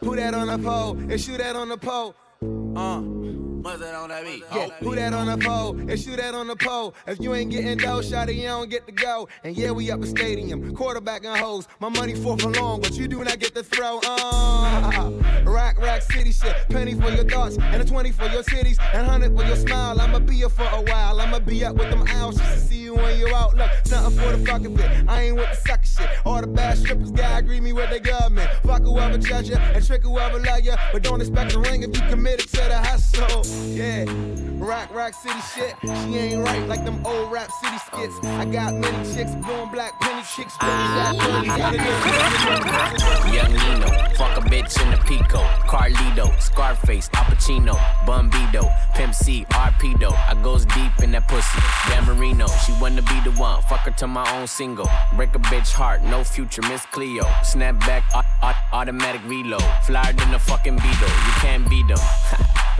Who 0.00 0.16
that 0.16 0.34
on 0.34 0.48
the 0.48 0.58
pole, 0.58 0.98
and 0.98 1.18
shoot 1.20 1.38
that 1.38 1.56
on 1.56 1.68
the 1.70 1.78
pole. 1.78 2.14
Uh. 2.76 3.41
What's 3.62 3.80
that 3.80 3.94
on 3.94 4.08
that 4.08 4.24
beat? 4.24 4.42
Yeah, 4.52 4.70
who 4.80 4.96
that 4.96 5.12
on 5.12 5.26
the 5.26 5.38
pole? 5.38 5.78
And 5.78 5.98
shoot 5.98 6.16
that 6.16 6.34
on 6.34 6.48
the 6.48 6.56
pole. 6.56 6.94
If 7.06 7.20
you 7.20 7.32
ain't 7.32 7.52
getting 7.52 7.78
dough, 7.78 8.00
shawty, 8.00 8.34
you 8.34 8.48
don't 8.48 8.68
get 8.68 8.86
to 8.86 8.92
go. 8.92 9.28
And 9.44 9.56
yeah, 9.56 9.70
we 9.70 9.88
up 9.92 10.00
the 10.00 10.08
stadium, 10.08 10.74
quarterback 10.74 11.24
and 11.24 11.36
hoes. 11.36 11.68
My 11.78 11.88
money 11.88 12.16
for 12.16 12.32
and 12.32 12.56
long, 12.56 12.80
but 12.80 12.94
you 12.94 13.06
do 13.06 13.22
not 13.22 13.38
get 13.38 13.54
to 13.54 13.62
throw. 13.62 14.00
Uh, 14.02 15.12
rack, 15.44 15.78
rack, 15.78 16.02
city 16.02 16.32
shit. 16.32 16.56
Penny 16.70 16.94
for 16.94 17.10
your 17.10 17.24
thoughts, 17.24 17.56
and 17.56 17.80
a 17.80 17.84
20 17.84 18.10
for 18.10 18.26
your 18.26 18.42
cities, 18.42 18.78
and 18.92 19.06
100 19.06 19.36
for 19.36 19.44
your 19.44 19.56
smile. 19.56 20.00
I'ma 20.00 20.18
be 20.18 20.34
here 20.34 20.48
for 20.48 20.64
a 20.64 20.82
while. 20.82 21.20
I'ma 21.20 21.38
be 21.38 21.64
up 21.64 21.76
with 21.76 21.90
them 21.90 22.04
owls 22.08 22.38
just 22.38 22.54
to 22.54 22.60
see 22.60 22.80
you 22.80 22.94
when 22.96 23.16
you're 23.16 23.32
out. 23.32 23.54
Look, 23.54 23.70
something 23.84 24.20
for 24.20 24.36
the 24.36 24.44
fucking 24.44 24.74
bit. 24.74 24.90
I 25.08 25.22
ain't 25.22 25.36
with 25.36 25.50
the 25.50 25.68
sucker 25.68 25.86
shit. 25.86 26.10
All 26.26 26.40
the 26.40 26.48
bad 26.48 26.78
strippers, 26.78 27.12
guy 27.12 27.38
agree 27.38 27.60
me 27.60 27.72
with 27.72 27.90
the 27.90 28.00
government. 28.00 28.50
Fuck 28.64 28.82
whoever 28.82 29.18
judge 29.18 29.50
ya, 29.50 29.58
and 29.58 29.86
trick 29.86 30.02
whoever 30.02 30.40
love 30.40 30.62
ya. 30.62 30.76
But 30.92 31.04
don't 31.04 31.20
expect 31.20 31.54
a 31.54 31.60
ring 31.60 31.84
if 31.84 31.96
you 31.96 32.02
committed 32.08 32.48
to 32.48 32.56
the 32.56 32.78
hustle. 32.78 33.51
Yeah, 33.52 34.04
rock, 34.58 34.92
rock 34.94 35.12
city 35.14 35.38
shit. 35.54 35.74
She 35.82 36.16
ain't 36.16 36.42
right 36.42 36.66
like 36.68 36.84
them 36.84 37.04
old 37.04 37.30
rap 37.30 37.50
city 37.60 37.78
skits. 37.78 38.14
I 38.24 38.44
got 38.46 38.74
many 38.74 39.14
chicks, 39.14 39.34
blowing 39.34 39.70
black 39.70 39.98
penny 40.00 40.22
chicks. 40.22 40.56
Young 43.32 43.52
Nino, 43.52 43.88
fuck 44.16 44.36
a 44.38 44.40
bitch 44.48 44.80
in 44.82 44.90
the 44.90 44.98
Pico, 45.06 45.40
Carlito, 45.68 46.40
Scarface, 46.40 47.10
Al 47.14 47.24
Pacino, 47.24 47.74
Bumbido, 48.06 48.70
Pimp 48.94 49.14
C, 49.14 49.44
Arpedo. 49.50 50.12
I 50.28 50.34
goes 50.42 50.64
deep 50.66 50.92
in 51.02 51.10
that 51.12 51.28
pussy. 51.28 51.60
Dan 51.88 52.04
Marino, 52.06 52.46
she 52.64 52.72
wanna 52.80 53.02
be 53.02 53.20
the 53.24 53.32
one. 53.38 53.60
Fuck 53.62 53.80
her 53.80 53.90
to 53.92 54.06
my 54.06 54.24
own 54.38 54.46
single. 54.46 54.88
Break 55.16 55.34
a 55.34 55.38
bitch 55.38 55.72
heart, 55.72 56.02
no 56.02 56.24
future, 56.24 56.62
Miss 56.62 56.86
Cleo. 56.86 57.26
Snap 57.42 57.78
back, 57.80 58.04
au- 58.14 58.22
au- 58.48 58.78
automatic 58.78 59.20
reload. 59.26 59.64
Flyer 59.84 60.12
than 60.12 60.32
a 60.34 60.38
fucking 60.38 60.76
Beetle, 60.76 61.08
you 61.08 61.32
can't 61.40 61.68
beat 61.68 61.86
them. 61.88 61.98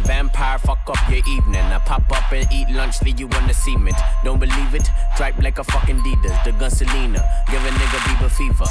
Vampire, 0.00 0.58
fuck 0.64 0.80
up 0.88 1.10
your 1.10 1.22
evening. 1.28 1.62
I 1.62 1.78
pop 1.78 2.10
up 2.10 2.32
and 2.32 2.46
eat 2.52 2.68
lunch, 2.70 3.02
leave 3.02 3.20
you 3.20 3.28
on 3.28 3.46
the 3.46 3.54
cement. 3.54 3.96
Don't 4.24 4.38
believe 4.38 4.74
it? 4.74 4.88
Dripe 5.16 5.38
like 5.42 5.58
a 5.58 5.64
fucking 5.64 5.98
Adidas. 5.98 6.44
The 6.44 6.52
gun 6.52 6.70
Selena, 6.70 7.20
give 7.50 7.64
a 7.64 7.68
nigga 7.68 7.98
Bieber 8.06 8.30
fever. 8.30 8.66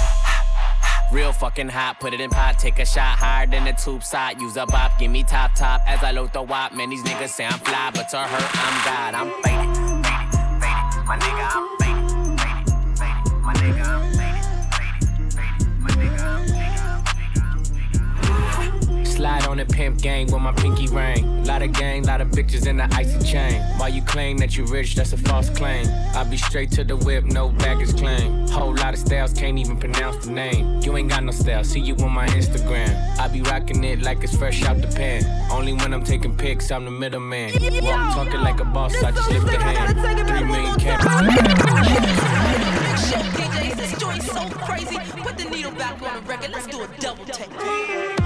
Real 1.12 1.34
fucking 1.34 1.68
hot, 1.68 2.00
put 2.00 2.14
it 2.14 2.22
in 2.22 2.30
pot, 2.30 2.58
take 2.58 2.80
a 2.80 2.86
shot 2.86 3.18
higher 3.18 3.46
than 3.46 3.66
the 3.66 3.74
tube 3.74 4.04
side. 4.04 4.40
Use 4.40 4.56
a 4.56 4.66
bop, 4.66 4.98
give 4.98 5.12
me 5.12 5.24
top 5.24 5.54
top 5.56 5.82
as 5.86 6.02
I 6.04 6.12
load 6.12 6.32
the 6.32 6.42
wop. 6.42 6.74
Man, 6.74 6.90
these 6.90 7.04
niggas 7.04 7.30
say 7.30 7.46
I'm 7.46 7.60
fly, 7.60 7.92
but 7.94 8.08
to 8.10 8.18
her, 8.18 8.50
I'm 8.54 8.86
God. 8.86 9.14
I'm 9.16 9.30
faded, 9.44 9.76
faded, 10.06 10.32
faded. 10.64 11.06
My 11.06 11.18
nigga, 11.20 11.46
I'm 11.52 11.68
faded, 11.80 12.40
faded, 12.40 12.98
faded. 12.98 13.42
My 13.42 13.54
nigga, 13.56 13.84
I'm 13.86 14.02
faded, 14.04 14.21
Slide 19.22 19.46
on 19.46 19.58
the 19.58 19.66
pimp 19.66 20.02
gang 20.02 20.32
with 20.32 20.42
my 20.42 20.52
pinky 20.52 20.88
ring. 20.88 21.46
Lot 21.46 21.62
of 21.62 21.74
gang, 21.74 22.02
lot 22.06 22.22
of 22.22 22.30
bitches 22.30 22.66
in 22.66 22.78
the 22.78 22.92
icy 22.96 23.24
chain. 23.24 23.62
While 23.78 23.90
you 23.90 24.02
claim 24.02 24.40
that 24.40 24.58
you 24.58 24.66
rich, 24.66 24.96
that's 24.96 25.14
a 25.14 25.18
false 25.18 25.48
claim. 25.48 25.86
I 26.16 26.24
be 26.24 26.38
straight 26.38 26.72
to 26.72 26.84
the 26.84 26.98
whip, 26.98 27.26
no 27.26 27.50
baggage 27.50 27.96
claim. 27.96 28.48
Whole 28.48 28.74
lot 28.74 28.96
of 28.96 29.00
styles, 29.00 29.32
can't 29.34 29.60
even 29.60 29.78
pronounce 29.78 30.26
the 30.26 30.32
name. 30.32 30.82
You 30.82 30.98
ain't 30.98 31.10
got 31.10 31.24
no 31.24 31.32
style, 31.32 31.64
see 31.64 31.82
you 31.82 31.94
on 31.98 32.12
my 32.12 32.26
Instagram. 32.30 32.98
I 33.20 33.28
be 33.28 33.44
rocking 33.44 33.84
it 33.84 34.02
like 34.02 34.24
it's 34.24 34.36
fresh 34.36 34.64
out 34.64 34.82
the 34.82 34.88
pan. 34.88 35.24
Only 35.52 35.74
when 35.74 35.94
I'm 35.94 36.04
taking 36.04 36.36
pics, 36.36 36.72
I'm 36.72 36.86
the 36.86 36.90
middleman. 36.90 37.52
Walk 37.84 38.16
talking 38.16 38.42
like 38.42 38.60
a 38.60 38.66
boss, 38.66 38.96
I 39.04 39.12
just 39.12 39.30
lift 39.30 39.46
the 39.46 39.60
hand. 39.60 40.00
Three 40.30 40.44
million 40.46 40.80
show 40.80 40.98
DJs, 43.38 43.76
this 43.76 44.00
joint's 44.00 44.32
so 44.32 44.50
crazy. 44.50 44.98
Put 45.22 45.38
the 45.38 45.48
needle 45.48 45.74
back 45.74 46.02
on 46.02 46.16
the 46.16 46.28
record. 46.28 46.50
Let's 46.50 46.66
do 46.66 46.82
a 46.82 46.88
double 47.00 47.26
take. 47.26 48.21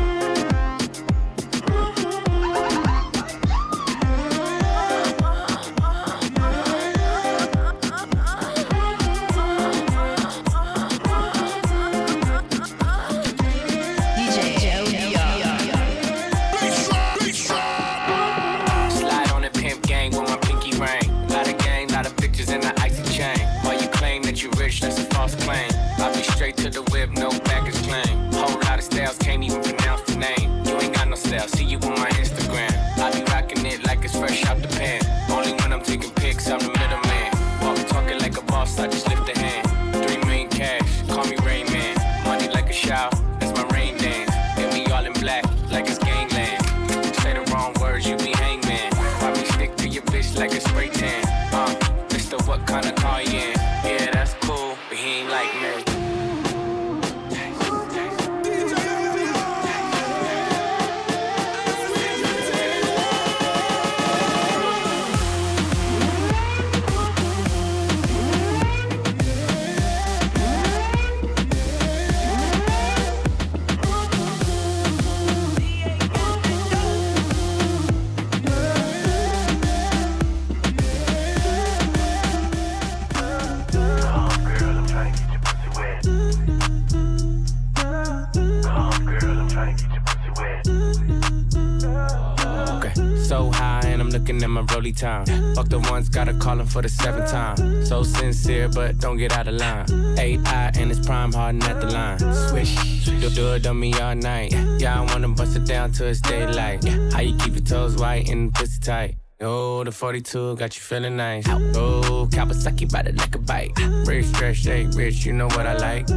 Time. 94.96 95.26
Fuck 95.56 95.70
the 95.70 95.80
ones, 95.80 96.10
gotta 96.10 96.34
call 96.34 96.60
him 96.60 96.68
for 96.68 96.82
the 96.82 96.90
seventh 96.90 97.30
time. 97.30 97.86
So 97.86 98.04
sincere, 98.04 98.70
but 98.70 99.00
don't 99.00 99.18
get 99.18 99.32
out 99.34 99.48
of 99.48 99.56
line. 99.56 99.86
AI 100.18 100.72
and 100.76 100.92
it's 100.92 101.06
prime 101.06 101.34
harden 101.34 101.64
at 101.64 101.80
the 101.82 101.88
line. 101.88 102.20
Swish, 102.50 103.06
do, 103.06 103.30
do 103.30 103.54
it 103.54 103.68
on 103.68 103.80
me 103.80 103.94
all 104.00 104.16
night. 104.16 104.54
Yeah, 104.80 105.02
I 105.02 105.06
wanna 105.06 105.30
bust 105.30 105.56
it 105.56 105.66
down 105.66 105.92
till 105.92 106.08
it's 106.08 106.22
daylight. 106.22 106.84
How 107.14 107.22
you 107.22 107.38
keep 107.38 107.54
your 107.54 107.64
toes 107.64 107.96
white 107.96 108.30
and 108.30 108.54
pussy 108.54 108.80
tight? 108.80 109.16
Oh, 109.42 109.84
the 109.84 109.92
42 109.92 110.56
got 110.56 110.76
you 110.76 110.82
feeling 110.82 111.18
nice. 111.18 111.46
Oh, 111.50 112.28
Kawasaki 112.32 112.90
by 112.90 113.02
the 113.02 113.12
like 113.12 113.36
a 113.36 113.40
bike. 113.40 113.78
Rich, 114.06 114.28
stretch, 114.28 114.58
shake, 114.58 114.88
rich, 114.96 115.26
you 115.26 115.34
know 115.34 115.48
what 115.48 115.68
I 115.68 115.76
like. 115.76 116.08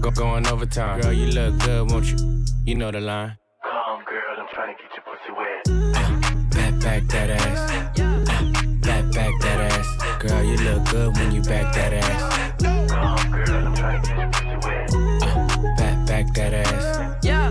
Go 0.00 0.10
going 0.12 0.46
overtime. 0.46 1.00
Girl, 1.00 1.12
you 1.12 1.26
look 1.32 1.58
good, 1.58 1.90
won't 1.90 2.06
you? 2.06 2.44
You 2.64 2.76
know 2.76 2.92
the 2.92 3.00
line. 3.00 3.36
That 7.08 7.30
ass. 7.30 7.70
Back, 8.80 9.04
back 9.12 9.34
that 9.40 9.60
ass. 9.72 10.22
Girl, 10.22 10.42
you 10.44 10.56
look 10.58 10.88
good 10.90 11.16
when 11.16 11.32
you 11.32 11.42
back 11.42 11.74
that 11.74 11.92
ass. 11.92 12.38
Pussy. 12.58 14.18
Back, 15.76 16.06
back 16.06 16.34
that 16.34 16.54
ass. 16.54 17.24
Yeah. 17.24 17.50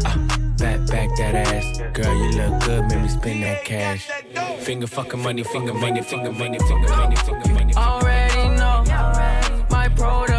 Back, 0.58 0.88
back 0.88 1.10
that 1.18 1.36
ass. 1.36 1.82
Girl, 1.93 2.16
you 2.16 2.30
look 2.38 2.64
good, 2.64 2.86
make 2.89 3.01
me 3.01 3.10
spend 3.10 3.43
that 3.43 3.66
cash. 3.66 4.10
Finger 4.60 4.88
fucking 4.88 5.22
money, 5.22 5.43
finger 5.43 5.74
money, 5.74 6.01
finger 6.01 6.32
money, 6.32 6.60
finger 6.60 6.89
money, 6.89 7.16
finger 7.16 7.53
money. 7.53 7.74
Already 7.76 8.49
know 8.49 8.84
my 9.70 9.89
protocol. 9.95 10.37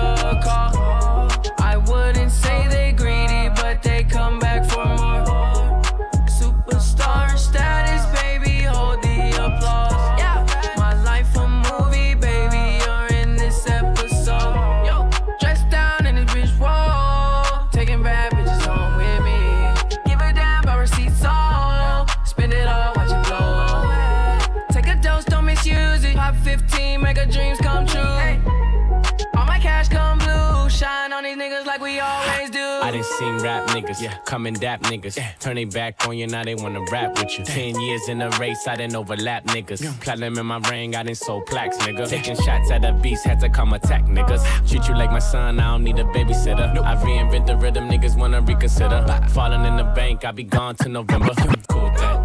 Seen 33.18 33.38
rap 33.38 33.68
niggas, 33.68 34.00
yeah. 34.00 34.18
come 34.24 34.46
and 34.46 34.58
dap 34.58 34.82
niggas. 34.82 35.18
Turn 35.40 35.56
they 35.56 35.64
back 35.64 36.06
on 36.06 36.16
you, 36.16 36.26
now 36.26 36.44
they 36.44 36.54
wanna 36.54 36.84
rap 36.90 37.18
with 37.18 37.38
you. 37.38 37.44
Ten 37.44 37.78
years 37.80 38.08
in 38.08 38.20
a 38.22 38.30
race, 38.38 38.66
I 38.66 38.76
didn't 38.76 38.96
overlap 38.96 39.44
niggas. 39.46 40.00
Platinum 40.00 40.38
in 40.38 40.46
my 40.46 40.58
ring, 40.70 40.94
I 40.94 41.02
didn't 41.02 41.18
sold 41.18 41.46
plaques, 41.46 41.76
nigga. 41.78 42.08
Taking 42.08 42.36
shots 42.36 42.70
at 42.70 42.84
a 42.84 42.92
beast, 42.92 43.24
had 43.24 43.40
to 43.40 43.48
come 43.48 43.72
attack 43.72 44.04
niggas. 44.04 44.42
Treat 44.68 44.88
you 44.88 44.94
like 44.94 45.10
my 45.10 45.18
son, 45.18 45.60
I 45.60 45.72
don't 45.72 45.84
need 45.84 45.98
a 45.98 46.04
babysitter. 46.04 46.78
I 46.82 46.96
reinvent 46.96 47.46
the 47.46 47.56
rhythm, 47.56 47.88
niggas 47.88 48.16
wanna 48.16 48.40
reconsider. 48.40 49.04
Falling 49.30 49.64
in 49.64 49.76
the 49.76 49.84
bank, 49.84 50.24
I 50.24 50.32
be 50.32 50.44
gone 50.44 50.76
to 50.76 50.88
November. 50.88 51.32
Cool 51.68 51.90
that 51.96 52.17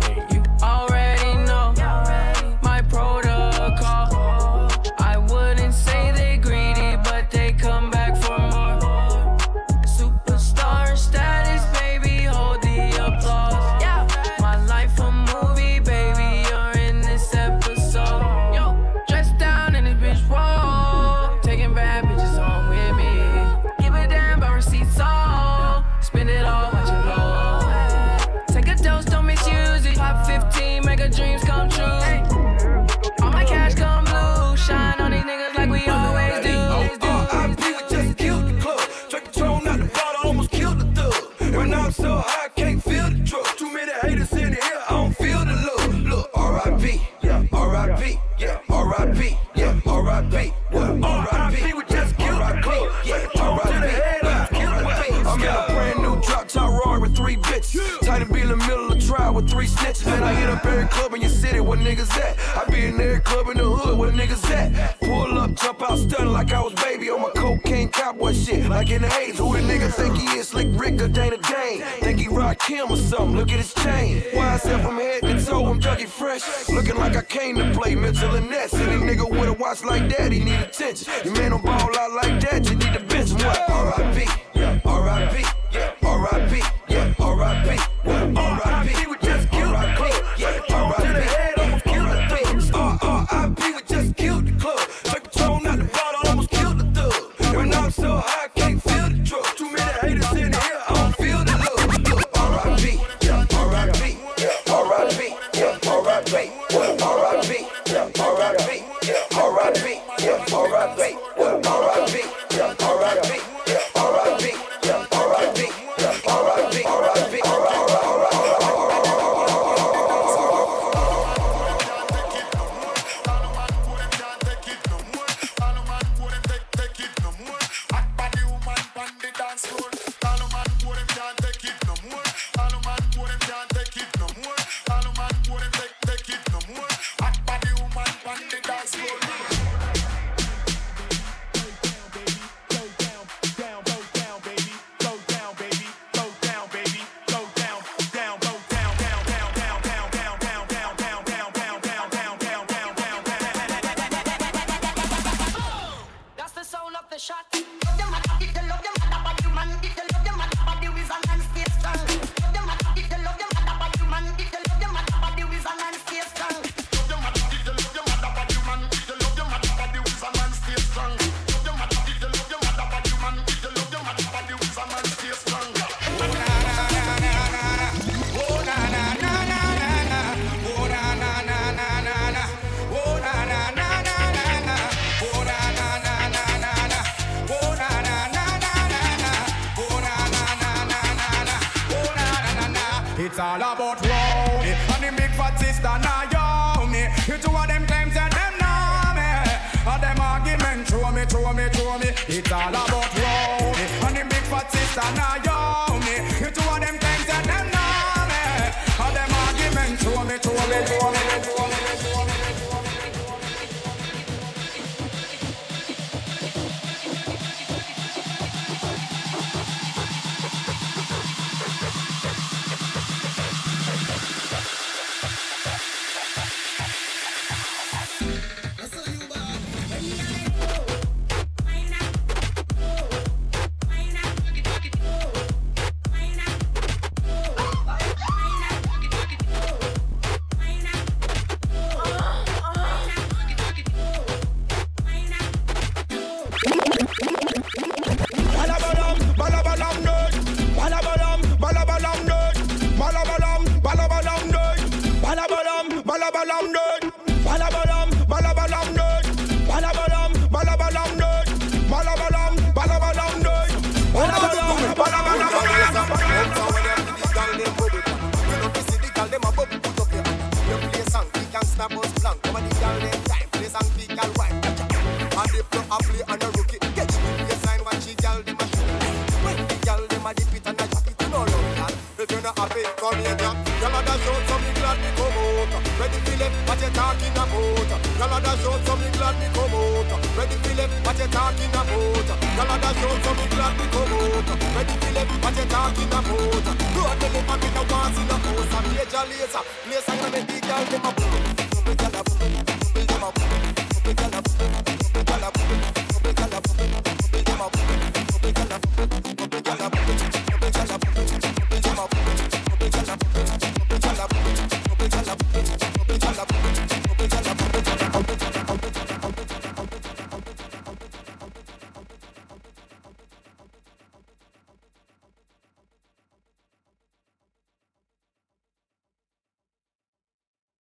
niggas 61.84 62.12
at? 62.18 62.38
I 62.58 62.70
be 62.72 62.86
in 62.86 63.00
every 63.00 63.20
club 63.20 63.50
in 63.50 63.58
the 63.58 63.66
hood 63.66 63.98
where 63.98 64.12
niggas 64.12 64.50
at. 64.50 65.00
Pull 65.00 65.38
up, 65.38 65.54
jump 65.56 65.82
out, 65.82 65.98
stun 66.00 66.32
like 66.32 66.52
I 66.54 66.62
was 66.62 66.74
baby 66.74 67.10
on 67.10 67.22
my 67.22 67.30
cocaine 67.36 67.90
cowboy 67.90 68.34
shit. 68.34 68.70
Like 68.70 68.90
in 68.90 69.02
the 69.02 69.10
haze, 69.10 69.38
who 69.38 69.54
the 69.54 69.60
nigga 69.60 69.92
think 69.92 70.18
he 70.18 70.26
is? 70.38 70.50
Slick 70.50 70.68
Rick 70.72 71.02
or 71.02 71.08
Dana 71.08 71.38
Dane? 71.38 71.82
Think 72.02 72.20
he 72.20 72.28
rock 72.28 72.62
him 72.62 72.92
or 72.92 72.98
something? 72.98 73.36
Look 73.36 73.52
at 73.52 73.58
his 73.58 73.74
chain. 73.74 74.24
Why 74.34 74.54
I 74.54 74.58
from 74.58 74.98
head 74.98 75.22
to 75.24 75.46
toe, 75.46 75.66
I'm 75.66 75.80
junkie 75.80 76.06
fresh. 76.06 76.70
Looking 76.70 76.96
like 76.96 77.16
I 77.16 77.22
came 77.22 77.56
to 77.58 77.72
play 77.74 77.96
mental 77.96 78.36
and 78.36 78.50
nets. 78.50 78.74
Any 78.74 79.02
nigga 79.02 79.30
with 79.30 79.50
a 79.50 79.54
watch 79.54 79.84
like 79.84 80.10
that, 80.18 80.32
he 80.32 80.40
need 80.40 80.60
attention. 80.60 81.12
You 81.26 81.32
man 81.32 81.52
don't 81.52 81.64
ball 81.64 81.98
out 81.98 82.12
like 82.14 82.40
that, 82.42 82.70
you 82.70 82.76
need 82.76 82.96
a 82.96 83.00
bench. 83.00 83.32
What? 83.34 83.98
RIP. 84.16 84.53